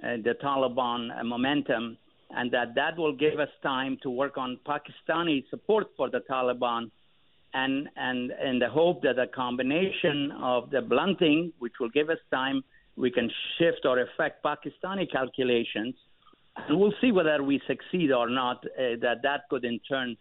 the 0.02 0.36
Taliban 0.44 1.02
momentum 1.26 1.98
and 2.32 2.52
that 2.52 2.76
that 2.76 2.98
will 2.98 3.16
give 3.16 3.40
us 3.40 3.50
time 3.64 3.98
to 4.04 4.10
work 4.10 4.38
on 4.38 4.60
Pakistani 4.68 5.44
support 5.50 5.88
for 5.98 6.10
the 6.10 6.22
Taliban, 6.30 6.92
and 7.54 7.90
and 7.96 8.32
in 8.46 8.60
the 8.60 8.70
hope 8.70 9.02
that 9.02 9.18
a 9.18 9.28
combination 9.28 10.32
of 10.40 10.70
the 10.70 10.82
blunting, 10.82 11.52
which 11.60 11.74
will 11.80 11.90
give 11.90 12.10
us 12.10 12.20
time, 12.32 12.64
we 13.00 13.10
can 13.10 13.30
shift 13.58 13.82
or 13.86 14.00
affect 14.00 14.44
Pakistani 14.44 15.10
calculations, 15.12 15.96
and 16.56 16.80
we'll 16.80 16.94
see 17.02 17.12
whether 17.12 17.42
we 17.42 17.62
succeed 17.68 18.12
or 18.12 18.30
not. 18.30 18.58
Uh, 18.66 19.00
that 19.02 19.18
that 19.24 19.42
could 19.50 19.64
in 19.64 19.80
turn 19.90 20.18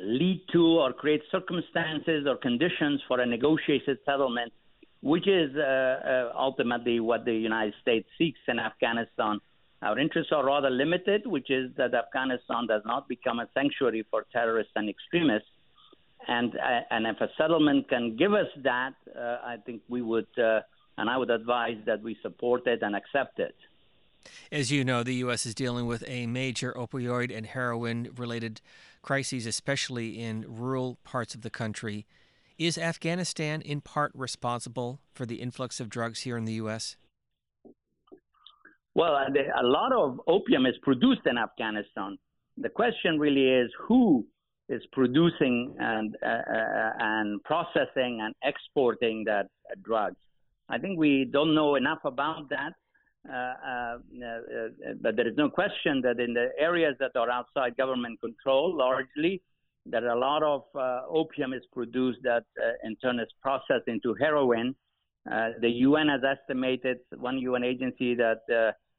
lead 0.00 0.40
to 0.52 0.62
or 0.82 0.92
create 0.92 1.22
circumstances 1.30 2.26
or 2.26 2.36
conditions 2.36 3.00
for 3.06 3.20
a 3.20 3.26
negotiated 3.26 3.98
settlement, 4.04 4.52
which 5.02 5.26
is 5.28 5.50
uh, 5.56 5.60
uh, 5.60 6.32
ultimately 6.36 6.98
what 7.00 7.24
the 7.24 7.34
United 7.34 7.74
States 7.82 8.08
seeks 8.18 8.40
in 8.48 8.58
Afghanistan 8.58 9.40
our 9.84 9.98
interests 9.98 10.32
are 10.32 10.44
rather 10.44 10.70
limited, 10.70 11.26
which 11.26 11.50
is 11.50 11.70
that 11.76 11.94
Afghanistan 11.94 12.66
does 12.66 12.80
not 12.86 13.06
become 13.06 13.38
a 13.38 13.48
sanctuary 13.52 14.04
for 14.10 14.24
terrorists 14.32 14.72
and 14.76 14.88
extremists. 14.88 15.48
And, 16.26 16.54
uh, 16.56 16.80
and 16.90 17.06
if 17.06 17.20
a 17.20 17.28
settlement 17.36 17.90
can 17.90 18.16
give 18.16 18.32
us 18.32 18.46
that, 18.62 18.94
uh, 19.14 19.38
I 19.44 19.56
think 19.66 19.82
we 19.90 20.00
would, 20.00 20.26
uh, 20.38 20.60
and 20.98 21.10
I 21.10 21.16
would 21.16 21.30
advise 21.30 21.78
that 21.86 22.02
we 22.02 22.16
support 22.22 22.66
it 22.66 22.82
and 22.82 22.94
accept 22.94 23.38
it. 23.38 23.54
As 24.50 24.72
you 24.72 24.84
know, 24.84 25.02
the 25.02 25.16
U.S. 25.16 25.44
is 25.44 25.54
dealing 25.54 25.86
with 25.86 26.02
a 26.06 26.26
major 26.26 26.72
opioid 26.72 27.36
and 27.36 27.46
heroin 27.46 28.10
related 28.16 28.60
crises, 29.02 29.46
especially 29.46 30.18
in 30.18 30.46
rural 30.48 30.98
parts 31.04 31.34
of 31.34 31.42
the 31.42 31.50
country. 31.50 32.06
Is 32.58 32.78
Afghanistan 32.78 33.60
in 33.60 33.80
part 33.80 34.12
responsible 34.14 35.00
for 35.12 35.26
the 35.26 35.36
influx 35.36 35.80
of 35.80 35.90
drugs 35.90 36.20
here 36.20 36.36
in 36.36 36.44
the 36.44 36.54
U.S.? 36.54 36.96
Well, 38.94 39.16
a 39.16 39.66
lot 39.66 39.92
of 39.92 40.20
opium 40.28 40.66
is 40.66 40.74
produced 40.82 41.22
in 41.26 41.36
Afghanistan. 41.36 42.16
The 42.56 42.68
question 42.68 43.18
really 43.18 43.48
is 43.48 43.70
who 43.88 44.24
is 44.68 44.82
producing 44.92 45.74
and 45.78 46.16
uh, 46.24 46.28
uh, 46.28 46.92
and 47.00 47.42
processing 47.42 48.20
and 48.22 48.34
exporting 48.44 49.24
that 49.24 49.48
drugs. 49.82 50.16
I 50.68 50.78
think 50.78 50.98
we 50.98 51.28
don't 51.30 51.54
know 51.54 51.74
enough 51.76 52.00
about 52.04 52.48
that. 52.50 52.72
Uh, 53.26 53.32
uh, 53.32 53.96
uh 54.26 54.92
but 55.00 55.16
there 55.16 55.26
is 55.26 55.36
no 55.36 55.48
question 55.48 56.02
that 56.02 56.20
in 56.20 56.34
the 56.34 56.48
areas 56.58 56.94
that 57.00 57.16
are 57.16 57.30
outside 57.30 57.76
government 57.76 58.20
control, 58.20 58.76
largely, 58.76 59.42
that 59.86 60.02
a 60.02 60.14
lot 60.14 60.42
of 60.42 60.62
opium 61.08 61.52
is 61.52 61.62
produced 61.72 62.18
that 62.22 62.44
in 62.84 62.96
turn 62.96 63.18
is 63.20 63.28
processed 63.42 63.86
into 63.86 64.14
heroin. 64.14 64.74
the 65.26 65.72
UN 65.88 66.08
has 66.08 66.22
estimated, 66.22 66.98
one 67.16 67.38
UN 67.38 67.64
agency, 67.64 68.14
that 68.14 68.40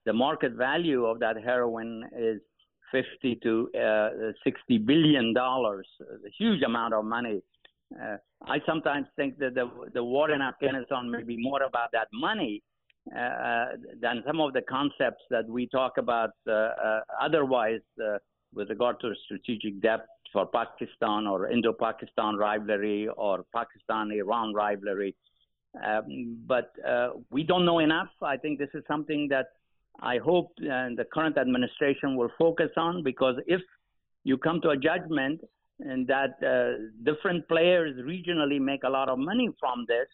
the 0.06 0.14
market 0.14 0.54
value 0.54 1.06
of 1.06 1.20
that 1.20 1.38
heroin 1.44 2.04
is 2.18 2.40
50 2.92 3.40
to 3.44 3.70
uh, 3.78 4.10
60 4.44 4.78
billion 4.80 5.34
dollars, 5.34 5.88
a 6.02 6.30
huge 6.38 6.62
amount 6.62 6.94
of 6.94 7.06
money. 7.06 7.42
Uh, 7.94 8.18
I 8.48 8.58
sometimes 8.66 9.08
think 9.16 9.38
that 9.40 9.56
the 9.56 9.70
the 9.94 10.04
war 10.04 10.32
in 10.32 10.42
Afghanistan 10.42 11.10
may 11.10 11.24
be 11.24 11.38
more 11.38 11.64
about 11.64 11.92
that 11.94 12.08
money 12.14 12.64
uh, 13.16 13.66
than 14.02 14.24
some 14.26 14.42
of 14.42 14.54
the 14.54 14.62
concepts 14.64 15.24
that 15.30 15.48
we 15.48 15.68
talk 15.68 15.98
about 15.98 16.32
uh, 16.48 16.52
uh, 16.52 17.02
otherwise 17.22 17.82
uh, 18.04 18.18
with 18.54 18.70
regard 18.70 19.00
to 19.02 19.14
strategic 19.26 19.80
depth 19.82 20.08
for 20.34 20.48
Pakistan 20.48 21.28
or 21.28 21.48
Indo-Pakistan 21.50 22.36
rivalry 22.36 23.08
or 23.16 23.46
Pakistan-Iran 23.56 24.54
rivalry. 24.54 25.16
Um, 25.86 26.38
but 26.48 26.72
we 27.30 27.44
don't 27.44 27.66
know 27.66 27.80
enough. 27.80 28.10
I 28.22 28.38
think 28.38 28.58
this 28.60 28.70
is 28.74 28.84
something 28.88 29.28
that 29.30 29.48
I 30.02 30.18
hope 30.18 30.52
uh, 30.60 30.90
the 30.96 31.06
current 31.14 31.38
administration 31.38 32.16
will 32.16 32.32
focus 32.38 32.72
on 32.76 33.04
because 33.04 33.36
if 33.46 33.62
you 34.24 34.38
come 34.38 34.62
to 34.62 34.70
a 34.70 34.78
judgment 34.78 35.42
and 35.80 36.08
that 36.08 36.36
uh, 36.44 36.84
different 37.04 37.48
players 37.48 37.96
regionally 38.02 38.60
make 38.60 38.84
a 38.84 38.90
lot 38.90 39.10
of 39.10 39.20
money 39.20 39.50
from 39.60 39.86
this 39.88 40.08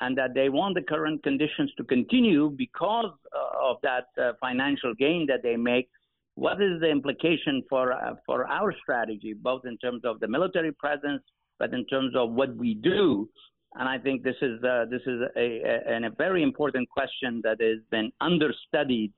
and 0.00 0.16
that 0.16 0.34
they 0.34 0.48
want 0.48 0.74
the 0.74 0.82
current 0.82 1.22
conditions 1.22 1.72
to 1.76 1.84
continue 1.84 2.50
because 2.50 3.12
uh, 3.34 3.70
of 3.70 3.76
that 3.82 4.06
uh, 4.20 4.32
financial 4.40 4.94
gain 4.94 5.26
that 5.26 5.42
they 5.42 5.56
make. 5.56 5.88
What 6.34 6.60
is 6.60 6.80
the 6.80 6.90
implication 6.90 7.62
for 7.68 7.92
uh, 7.92 8.14
for 8.26 8.46
our 8.46 8.74
strategy 8.82 9.32
both 9.32 9.62
in 9.64 9.78
terms 9.78 10.02
of 10.04 10.20
the 10.20 10.28
military 10.28 10.72
presence 10.72 11.22
but 11.58 11.72
in 11.72 11.86
terms 11.86 12.14
of 12.14 12.32
what 12.32 12.54
we 12.56 12.74
do? 12.74 13.28
And 13.74 13.88
I 13.88 13.98
think 13.98 14.22
this 14.22 14.36
is 14.42 14.62
uh, 14.62 14.84
this 14.90 15.00
is 15.06 15.20
a, 15.34 15.92
a, 15.94 16.06
a, 16.06 16.10
very 16.10 16.42
important 16.42 16.88
question 16.90 17.40
that 17.42 17.60
has 17.60 17.80
been 17.90 18.12
understudied 18.20 19.12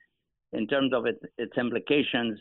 in 0.53 0.67
terms 0.67 0.93
of 0.95 1.07
its, 1.07 1.21
its 1.37 1.57
implications 1.59 2.39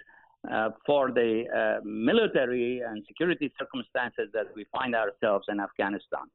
uh, 0.51 0.69
for 0.85 1.11
the 1.11 1.43
uh, 1.55 1.83
military 1.83 2.81
and 2.81 3.03
security 3.07 3.51
circumstances 3.59 4.29
that 4.33 4.47
we 4.55 4.65
find 4.71 4.95
ourselves 4.95 5.45
in 5.49 5.59
Afghanistan. 5.59 6.27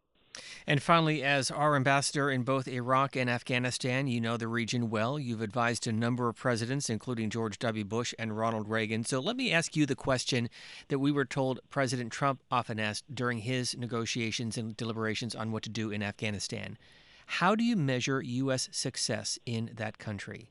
And 0.67 0.83
finally, 0.83 1.23
as 1.23 1.51
our 1.51 1.77
ambassador 1.77 2.31
in 2.31 2.43
both 2.43 2.69
Iraq 2.69 3.17
and 3.17 3.29
Afghanistan, 3.29 4.07
you 4.07 4.21
know 4.21 4.37
the 4.37 4.49
region 4.49 4.89
well. 4.89 5.19
You've 5.19 5.43
advised 5.43 5.87
a 5.87 5.93
number 5.93 6.29
of 6.29 6.37
presidents, 6.37 6.89
including 6.89 7.31
George 7.31 7.59
W. 7.59 7.85
Bush 7.85 8.15
and 8.19 8.37
Ronald 8.37 8.69
Reagan. 8.69 9.05
So 9.05 9.21
let 9.21 9.37
me 9.37 9.53
ask 9.53 9.77
you 9.77 9.85
the 9.85 9.95
question 9.95 10.49
that 10.89 11.01
we 11.01 11.13
were 11.13 11.25
told 11.25 11.61
President 11.69 12.13
Trump 12.13 12.43
often 12.51 12.81
asked 12.81 13.15
during 13.15 13.39
his 13.39 13.77
negotiations 13.77 14.57
and 14.57 14.77
deliberations 14.77 15.35
on 15.35 15.53
what 15.53 15.63
to 15.65 15.71
do 15.71 15.91
in 15.91 16.03
Afghanistan. 16.03 16.79
How 17.27 17.55
do 17.55 17.65
you 17.65 17.77
measure 17.77 18.23
U.S. 18.23 18.69
success 18.73 19.39
in 19.45 19.71
that 19.75 19.99
country? 19.99 20.51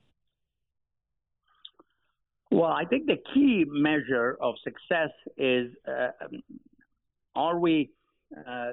Well, 2.51 2.71
I 2.71 2.83
think 2.83 3.05
the 3.05 3.17
key 3.33 3.63
measure 3.65 4.37
of 4.41 4.55
success 4.61 5.11
is 5.37 5.71
uh, 5.87 6.09
are 7.33 7.57
we 7.57 7.91
uh, 8.45 8.71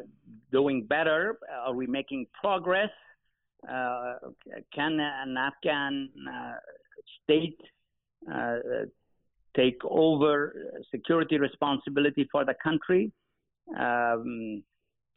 doing 0.51 0.85
better? 0.85 1.39
Are 1.65 1.73
we 1.73 1.87
making 1.87 2.27
progress? 2.41 2.91
Uh, 3.69 4.15
can 4.75 4.99
an 5.01 5.37
Afghan 5.37 6.09
uh, 6.29 6.55
state 7.23 7.61
uh, 8.33 8.57
take 9.57 9.79
over 9.85 10.55
security 10.91 11.39
responsibility 11.39 12.29
for 12.33 12.45
the 12.45 12.55
country? 12.61 13.13
Um, 13.79 14.65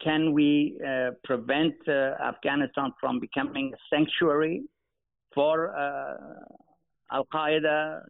can 0.00 0.32
we 0.32 0.78
uh, 0.86 1.10
prevent 1.24 1.74
Afghanistan 1.88 2.92
from 3.00 3.18
becoming 3.18 3.72
a 3.74 3.96
sanctuary 3.96 4.62
for 5.34 5.74
Al 7.12 7.26
Qaeda, 7.26 8.02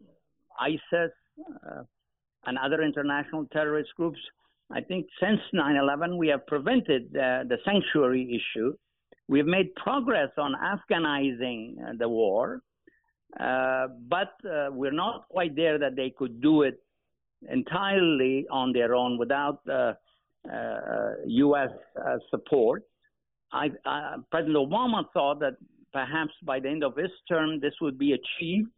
ISIS, 0.60 1.12
and 2.46 2.58
other 2.58 2.82
international 2.82 3.46
terrorist 3.52 3.90
groups? 3.96 4.18
I 4.70 4.80
think 4.80 5.06
since 5.20 5.40
9 5.52 5.76
11, 5.76 6.16
we 6.16 6.28
have 6.28 6.46
prevented 6.46 7.14
uh, 7.14 7.44
the 7.48 7.58
sanctuary 7.64 8.40
issue. 8.40 8.72
We 9.28 9.38
have 9.38 9.46
made 9.46 9.74
progress 9.76 10.30
on 10.38 10.54
Afghanizing 10.54 11.76
uh, 11.78 11.92
the 11.98 12.08
war, 12.08 12.62
uh, 13.38 13.88
but 14.08 14.32
uh, 14.48 14.68
we're 14.70 14.92
not 14.92 15.28
quite 15.28 15.54
there 15.54 15.78
that 15.78 15.96
they 15.96 16.12
could 16.16 16.40
do 16.40 16.62
it 16.62 16.82
entirely 17.50 18.46
on 18.50 18.72
their 18.72 18.94
own 18.94 19.18
without 19.18 19.60
U.S. 19.66 19.96
Uh, 20.46 22.00
uh, 22.00 22.18
support. 22.30 22.82
I, 23.52 23.68
President 24.30 24.56
Obama 24.56 25.04
thought 25.12 25.40
that 25.40 25.56
perhaps 25.92 26.32
by 26.44 26.60
the 26.60 26.68
end 26.68 26.82
of 26.82 26.96
his 26.96 27.10
term, 27.28 27.60
this 27.60 27.74
would 27.82 27.98
be 27.98 28.12
achieved 28.12 28.70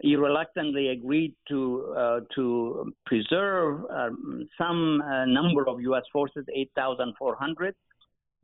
he 0.00 0.16
reluctantly 0.16 0.88
agreed 0.88 1.34
to 1.48 1.94
uh, 1.96 2.20
to 2.34 2.92
preserve 3.06 3.84
um, 3.90 4.48
some 4.56 5.02
uh, 5.02 5.24
number 5.26 5.68
of 5.68 5.80
U.S. 5.80 6.04
forces, 6.12 6.44
8,400, 6.54 7.74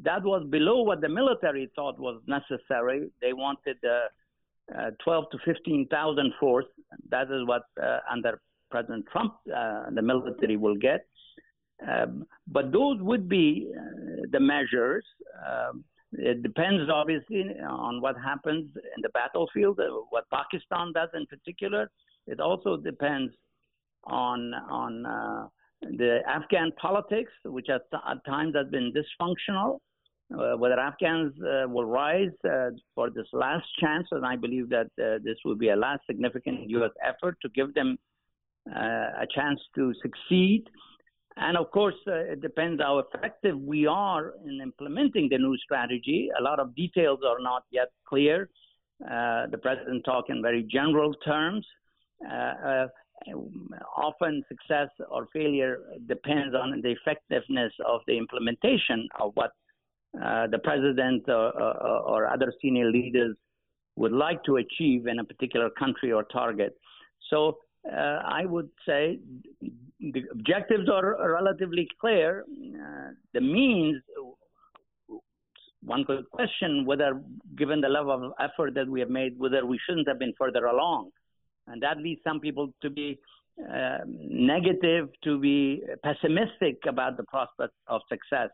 That 0.01 0.23
was 0.23 0.47
below 0.51 0.83
what 0.83 1.01
the 1.01 1.09
military 1.09 1.71
thought 1.75 1.99
was 1.99 2.21
necessary. 2.27 3.11
They 3.21 3.33
wanted 3.33 3.79
uh, 3.85 4.79
uh, 4.79 4.91
12 5.05 5.25
to 5.33 5.39
15,000 5.45 6.33
force. 6.39 6.67
That 7.11 7.31
is 7.31 7.47
what 7.47 7.63
uh, 7.83 8.01
under 8.11 8.41
President 8.71 9.07
Trump 9.11 9.35
uh, 9.55 9.85
the 9.95 10.03
military 10.03 10.57
will 10.57 10.77
get. 10.77 11.07
Um, 11.87 12.27
but 12.49 12.73
those 12.73 13.01
would 13.01 13.29
be 13.29 13.71
the 14.33 14.41
measures. 14.41 15.05
It 16.13 16.43
depends, 16.43 16.91
obviously, 16.91 17.45
on 17.69 18.01
what 18.01 18.17
happens 18.17 18.71
in 18.97 19.03
the 19.03 19.09
battlefield, 19.11 19.81
uh, 19.81 19.85
what 20.11 20.25
Pakistan 20.31 20.93
does 20.93 21.09
in 21.15 21.27
particular. 21.27 21.91
It 22.27 22.41
also 22.41 22.77
depends 22.77 23.33
on 24.05 24.55
on 24.55 25.05
uh, 25.05 25.49
the 25.83 26.21
Afghan 26.27 26.73
politics, 26.81 27.33
which 27.45 27.69
at, 27.69 27.83
at 28.09 28.25
times 28.25 28.55
has 28.55 28.69
been 28.69 28.93
dysfunctional. 28.93 29.79
Uh, 30.35 30.57
whether 30.57 30.79
Afghans 30.79 31.33
uh, 31.41 31.69
will 31.69 31.85
rise 31.85 32.33
uh, 32.45 32.71
for 32.97 33.11
this 33.11 33.29
last 33.33 33.67
chance, 33.79 34.09
and 34.11 34.27
I 34.27 34.35
believe 34.35 34.69
that 34.71 34.89
uh, 35.01 35.19
this 35.23 35.37
will 35.45 35.55
be 35.55 35.69
a 35.69 35.77
last 35.77 36.03
significant 36.05 36.69
U.S. 36.71 36.91
effort 37.05 37.37
to 37.43 37.49
give 37.51 37.75
them 37.75 37.97
a 38.75 39.27
chance 39.33 39.61
to 39.77 39.95
succeed. 40.03 40.65
And 41.37 41.57
of 41.57 41.71
course, 41.71 41.95
uh, 42.07 42.33
it 42.33 42.41
depends 42.41 42.81
how 42.81 42.99
effective 42.99 43.59
we 43.59 43.87
are 43.87 44.33
in 44.47 44.61
implementing 44.63 45.29
the 45.31 45.39
new 45.39 45.57
strategy. 45.59 46.31
A 46.39 46.43
lot 46.43 46.59
of 46.59 46.75
details 46.75 47.21
are 47.27 47.41
not 47.41 47.65
yet 47.71 47.91
clear. 48.09 48.49
the 49.01 49.59
president 49.63 50.05
talked 50.05 50.31
in 50.31 50.41
very 50.43 50.63
general 50.63 51.13
terms 51.25 51.67
often 53.97 54.45
success 54.49 54.89
or 55.11 55.29
failure 55.33 55.81
depends 56.07 56.55
on 56.55 56.81
the 56.83 56.91
effectiveness 56.91 57.73
of 57.87 58.01
the 58.07 58.17
implementation 58.17 59.09
of 59.21 59.33
what 59.35 59.53
uh, 60.23 60.47
the 60.47 60.59
president 60.59 61.25
or, 61.29 61.51
or, 61.61 61.99
or, 62.13 62.27
other 62.27 62.53
senior 62.63 62.91
leaders 62.91 63.37
would 63.97 64.13
like 64.13 64.43
to 64.45 64.57
achieve 64.57 65.07
in 65.07 65.19
a 65.19 65.25
particular 65.25 65.69
country 65.69 66.11
or 66.11 66.25
target. 66.25 66.75
So 67.29 67.59
uh, 67.87 68.21
I 68.25 68.47
would 68.47 68.71
say 68.87 69.19
the 70.01 70.25
objectives 70.31 70.89
are 70.89 71.33
relatively 71.33 71.89
clear. 72.01 72.45
Uh, 72.49 73.11
the 73.33 73.41
means, 73.41 74.03
one 75.83 76.05
could 76.05 76.29
question 76.31 76.85
whether, 76.85 77.21
given 77.57 77.81
the 77.81 77.89
level 77.89 78.13
of 78.13 78.33
effort 78.41 78.75
that 78.75 78.89
we 78.89 79.01
have 79.01 79.11
made, 79.11 79.39
whether 79.39 79.65
we 79.65 79.79
shouldn't 79.87 80.09
have 80.09 80.19
been 80.19 80.35
further 80.39 80.67
along 80.67 81.11
and 81.69 81.83
that 81.83 81.99
leads 81.99 82.21
some 82.25 82.41
people 82.41 82.73
to 82.83 82.91
be 82.91 83.19
uh, 83.61 83.99
negative, 84.07 85.09
to 85.25 85.39
be 85.39 85.83
pessimistic 86.03 86.79
about 86.87 87.17
the 87.17 87.25
prospects 87.25 87.77
of 87.89 88.01
success. 88.09 88.51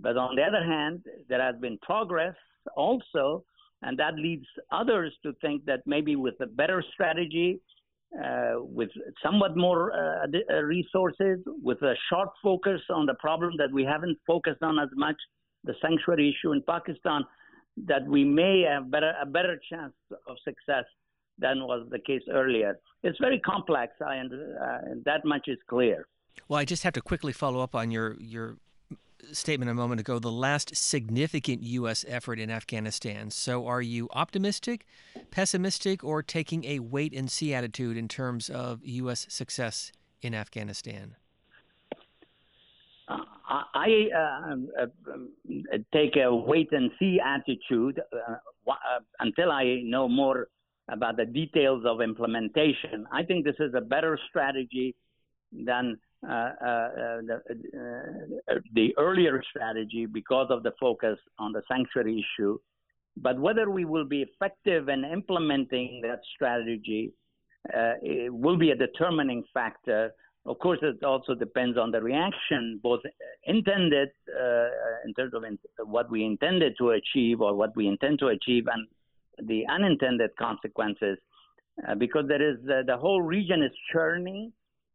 But 0.00 0.16
on 0.16 0.36
the 0.36 0.42
other 0.42 0.62
hand, 0.62 1.02
there 1.28 1.42
has 1.42 1.56
been 1.60 1.78
progress 1.82 2.34
also, 2.76 3.44
and 3.82 3.98
that 3.98 4.14
leads 4.14 4.46
others 4.72 5.12
to 5.22 5.32
think 5.40 5.64
that 5.66 5.80
maybe 5.86 6.16
with 6.16 6.34
a 6.40 6.46
better 6.46 6.82
strategy, 6.94 7.60
uh, 8.16 8.54
with 8.56 8.90
somewhat 9.22 9.56
more 9.56 9.92
uh, 9.92 10.26
uh 10.50 10.62
resources, 10.62 11.38
with 11.62 11.80
a 11.82 11.94
sharp 12.08 12.32
focus 12.42 12.80
on 12.90 13.06
the 13.06 13.14
problem 13.14 13.52
that 13.58 13.70
we 13.72 13.84
haven't 13.84 14.16
focused 14.26 14.62
on 14.62 14.78
as 14.78 14.88
much, 14.94 15.16
the 15.64 15.74
sanctuary 15.82 16.34
issue 16.34 16.52
in 16.52 16.62
Pakistan, 16.62 17.22
that 17.86 18.06
we 18.06 18.24
may 18.24 18.62
have 18.68 18.90
better, 18.90 19.12
a 19.20 19.26
better 19.26 19.60
chance 19.70 19.92
of 20.26 20.36
success 20.44 20.84
than 21.38 21.60
was 21.64 21.86
the 21.90 21.98
case 21.98 22.22
earlier. 22.32 22.78
It's 23.02 23.18
very 23.18 23.38
complex, 23.40 23.92
I, 24.04 24.18
uh, 24.18 24.90
and 24.90 25.04
that 25.04 25.24
much 25.24 25.46
is 25.46 25.58
clear. 25.68 26.06
Well, 26.48 26.58
I 26.58 26.64
just 26.64 26.82
have 26.82 26.94
to 26.94 27.00
quickly 27.00 27.32
follow 27.32 27.60
up 27.60 27.74
on 27.74 27.90
your 27.90 28.16
your 28.20 28.56
statement 29.32 29.70
a 29.70 29.74
moment 29.74 30.00
ago. 30.00 30.18
The 30.18 30.30
last 30.30 30.76
significant 30.76 31.62
U.S. 31.62 32.04
effort 32.08 32.38
in 32.38 32.50
Afghanistan. 32.50 33.30
So, 33.30 33.66
are 33.66 33.82
you 33.82 34.08
optimistic, 34.12 34.86
pessimistic, 35.30 36.04
or 36.04 36.22
taking 36.22 36.64
a 36.64 36.78
wait 36.80 37.12
and 37.14 37.30
see 37.30 37.54
attitude 37.54 37.96
in 37.96 38.08
terms 38.08 38.48
of 38.48 38.80
U.S. 38.84 39.26
success 39.28 39.92
in 40.22 40.34
Afghanistan? 40.34 41.16
I 43.48 44.08
uh, 44.14 44.82
uh, 44.82 45.78
take 45.92 46.16
a 46.16 46.34
wait 46.34 46.68
and 46.72 46.90
see 46.98 47.18
attitude 47.24 48.00
uh, 48.12 48.34
uh, 48.70 48.74
until 49.20 49.50
I 49.50 49.80
know 49.84 50.08
more 50.08 50.48
about 50.90 51.16
the 51.16 51.24
details 51.24 51.84
of 51.86 52.00
implementation. 52.00 53.06
I 53.12 53.22
think 53.22 53.44
this 53.44 53.56
is 53.58 53.72
a 53.74 53.80
better 53.80 54.18
strategy 54.28 54.94
than 55.52 55.98
uh, 56.26 56.30
uh, 56.30 56.34
uh 56.34 56.50
the, 57.26 57.40
uh, 58.50 58.54
the, 58.74 58.92
earlier 58.98 59.40
strategy 59.50 60.04
because 60.04 60.48
of 60.50 60.64
the 60.64 60.72
focus 60.80 61.16
on 61.38 61.52
the 61.52 61.62
sanctuary 61.70 62.24
issue. 62.24 62.58
But 63.16 63.38
whether 63.38 63.70
we 63.70 63.84
will 63.84 64.04
be 64.04 64.22
effective 64.22 64.88
in 64.88 65.04
implementing 65.04 66.00
that 66.02 66.20
strategy 66.34 67.12
will 68.30 68.56
be 68.56 68.70
a 68.70 68.76
determining 68.76 69.44
factor. 69.54 70.12
Of 70.46 70.58
course, 70.60 70.78
it 70.82 71.04
also 71.04 71.34
depends 71.34 71.76
on 71.76 71.90
the 71.90 72.00
reaction, 72.00 72.80
both 72.82 73.00
intended 73.44 74.08
in 75.04 75.14
terms 75.14 75.34
of 75.34 75.44
in- 75.44 75.58
what 75.84 76.10
we 76.10 76.24
intended 76.24 76.74
to 76.78 76.90
achieve 76.90 77.40
or 77.40 77.54
what 77.54 77.76
we 77.76 77.86
intend 77.86 78.18
to 78.20 78.28
achieve, 78.28 78.66
and 78.72 78.88
the 79.48 79.66
unintended 79.68 80.30
consequences 80.36 81.18
because 81.98 82.24
there 82.26 82.42
is 82.42 82.56
the 82.64 82.96
whole 82.96 83.22
region 83.22 83.62
is 83.62 83.72
churning 83.92 84.52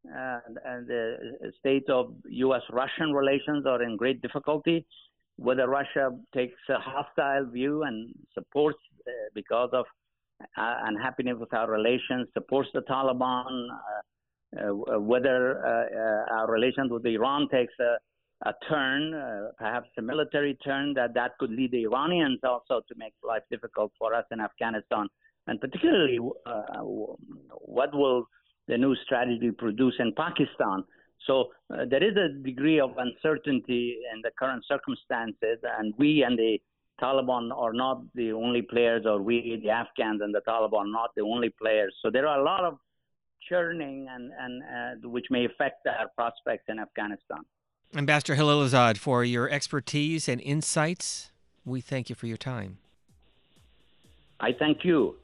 uh, 0.08 0.39
and 0.66 0.88
the 0.88 1.52
state 1.60 1.89
of 1.89 2.13
U.S.-Russian 2.30 3.13
relations 3.13 3.66
are 3.66 3.82
in 3.82 3.98
great 3.98 4.22
difficulty. 4.22 4.86
Whether 5.38 5.68
Russia 5.68 6.12
takes 6.34 6.60
a 6.70 6.80
hostile 6.80 7.46
view 7.52 7.84
and 7.84 8.13
supports 8.34 8.80
uh, 9.08 9.12
because 9.34 9.70
of 9.74 9.86
uh, 10.58 10.76
unhappiness 10.86 11.38
with 11.39 11.54
our 11.54 11.70
relations, 11.70 12.28
supports 12.34 12.70
the 12.74 12.82
Taliban, 12.82 13.68
uh, 14.60 15.00
whether 15.00 16.26
our 16.32 16.52
relations 16.52 16.92
with 16.92 17.06
Iran 17.06 17.48
takes 17.50 17.74
a 17.80 17.98
a 18.46 18.54
turn, 18.70 19.13
uh, 19.13 19.52
perhaps 19.58 19.89
a 19.98 20.02
military 20.02 20.56
turn, 20.66 20.94
that 20.94 21.13
that 21.13 21.32
could 21.39 21.52
lead 21.52 21.72
the 21.72 21.84
Iranians 21.84 22.39
also 22.44 22.82
to 22.88 22.96
make 22.98 23.13
life 23.24 23.44
difficult 23.50 23.92
for 23.98 24.13
us 24.13 24.26
in 24.32 24.39
Afghanistan. 24.42 25.08
And 25.48 25.60
particularly, 25.60 26.20
uh, 26.46 26.82
what 26.82 27.94
will 27.94 28.26
the 28.67 28.78
new 28.78 28.95
strategy 29.06 29.52
produce 29.52 29.95
in 29.99 30.13
Pakistan? 30.15 30.84
So 31.28 31.52
uh, 31.73 31.86
there 31.89 32.04
is 32.04 32.15
a 32.17 32.30
degree 32.43 32.80
of 32.80 32.91
uncertainty 32.97 33.97
in 34.13 34.21
the 34.21 34.32
current 34.38 34.63
circumstances, 34.67 35.60
and 35.78 35.93
we 35.97 36.23
and 36.23 36.38
the 36.38 36.60
Taliban 37.02 37.52
are 37.56 37.73
not 37.73 38.02
the 38.13 38.32
only 38.32 38.62
players, 38.62 39.06
or 39.06 39.21
we, 39.21 39.60
the 39.63 39.69
Afghans 39.69 40.21
and 40.21 40.34
the 40.34 40.41
Taliban, 40.47 40.86
are 40.86 40.88
not 40.88 41.12
the 41.15 41.23
only 41.23 41.49
players. 41.49 41.93
So 42.02 42.12
there 42.12 42.28
are 42.28 42.39
a 42.39 42.43
lot 42.43 42.63
of 42.63 42.78
churning, 43.49 44.08
and, 44.10 44.32
and 44.39 45.04
uh, 45.04 45.10
which 45.10 45.26
may 45.30 45.45
affect 45.45 45.86
our 45.88 46.08
prospects 46.15 46.65
in 46.67 46.80
Afghanistan. 46.80 47.39
Ambassador 47.95 48.36
Khalilzad, 48.36 48.97
for 48.97 49.23
your 49.23 49.49
expertise 49.49 50.28
and 50.28 50.41
insights, 50.41 51.32
we 51.65 51.82
thank 51.82 52.10
you 52.10 52.15
for 52.15 52.28
your 52.28 52.38
time. 52.38 52.78
I 54.39 54.52
thank 54.52 54.84
you. 54.84 55.15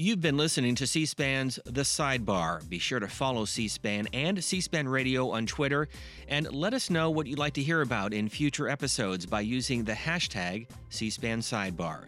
You've 0.00 0.20
been 0.20 0.36
listening 0.36 0.76
to 0.76 0.86
C 0.86 1.06
SPAN's 1.06 1.58
The 1.64 1.80
Sidebar. 1.80 2.68
Be 2.68 2.78
sure 2.78 3.00
to 3.00 3.08
follow 3.08 3.44
C 3.44 3.66
SPAN 3.66 4.06
and 4.12 4.44
C 4.44 4.60
SPAN 4.60 4.88
Radio 4.88 5.30
on 5.30 5.44
Twitter 5.44 5.88
and 6.28 6.48
let 6.52 6.72
us 6.72 6.88
know 6.88 7.10
what 7.10 7.26
you'd 7.26 7.40
like 7.40 7.54
to 7.54 7.62
hear 7.64 7.82
about 7.82 8.14
in 8.14 8.28
future 8.28 8.68
episodes 8.68 9.26
by 9.26 9.40
using 9.40 9.82
the 9.82 9.94
hashtag 9.94 10.68
C 10.90 11.10
SPAN 11.10 11.40
Sidebar. 11.40 12.04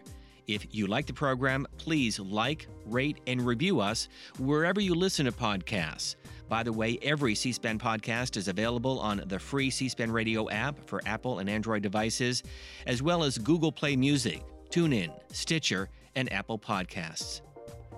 If 0.47 0.73
you 0.73 0.87
like 0.87 1.05
the 1.05 1.11
program, 1.11 1.67
please 1.77 2.17
like, 2.17 2.65
rate, 2.85 3.19
and 3.27 3.45
review 3.45 3.81
us 3.81 4.07
wherever 4.39 4.79
you 4.79 4.95
listen 4.95 5.25
to 5.25 5.33
podcasts. 5.33 6.15
By 6.47 6.63
the 6.63 6.71
way, 6.71 6.97
every 7.01 7.35
C 7.35 7.51
SPAN 7.51 7.77
podcast 7.77 8.37
is 8.37 8.47
available 8.47 9.01
on 9.01 9.21
the 9.25 9.37
free 9.37 9.69
C 9.69 9.89
SPAN 9.89 10.13
radio 10.13 10.49
app 10.49 10.87
for 10.87 11.01
Apple 11.05 11.39
and 11.39 11.49
Android 11.49 11.83
devices, 11.83 12.41
as 12.87 13.03
well 13.03 13.25
as 13.25 13.37
Google 13.37 13.73
Play 13.73 13.97
Music, 13.97 14.41
TuneIn, 14.69 15.11
Stitcher, 15.33 15.89
and 16.15 16.31
Apple 16.31 16.57
Podcasts. 16.57 17.41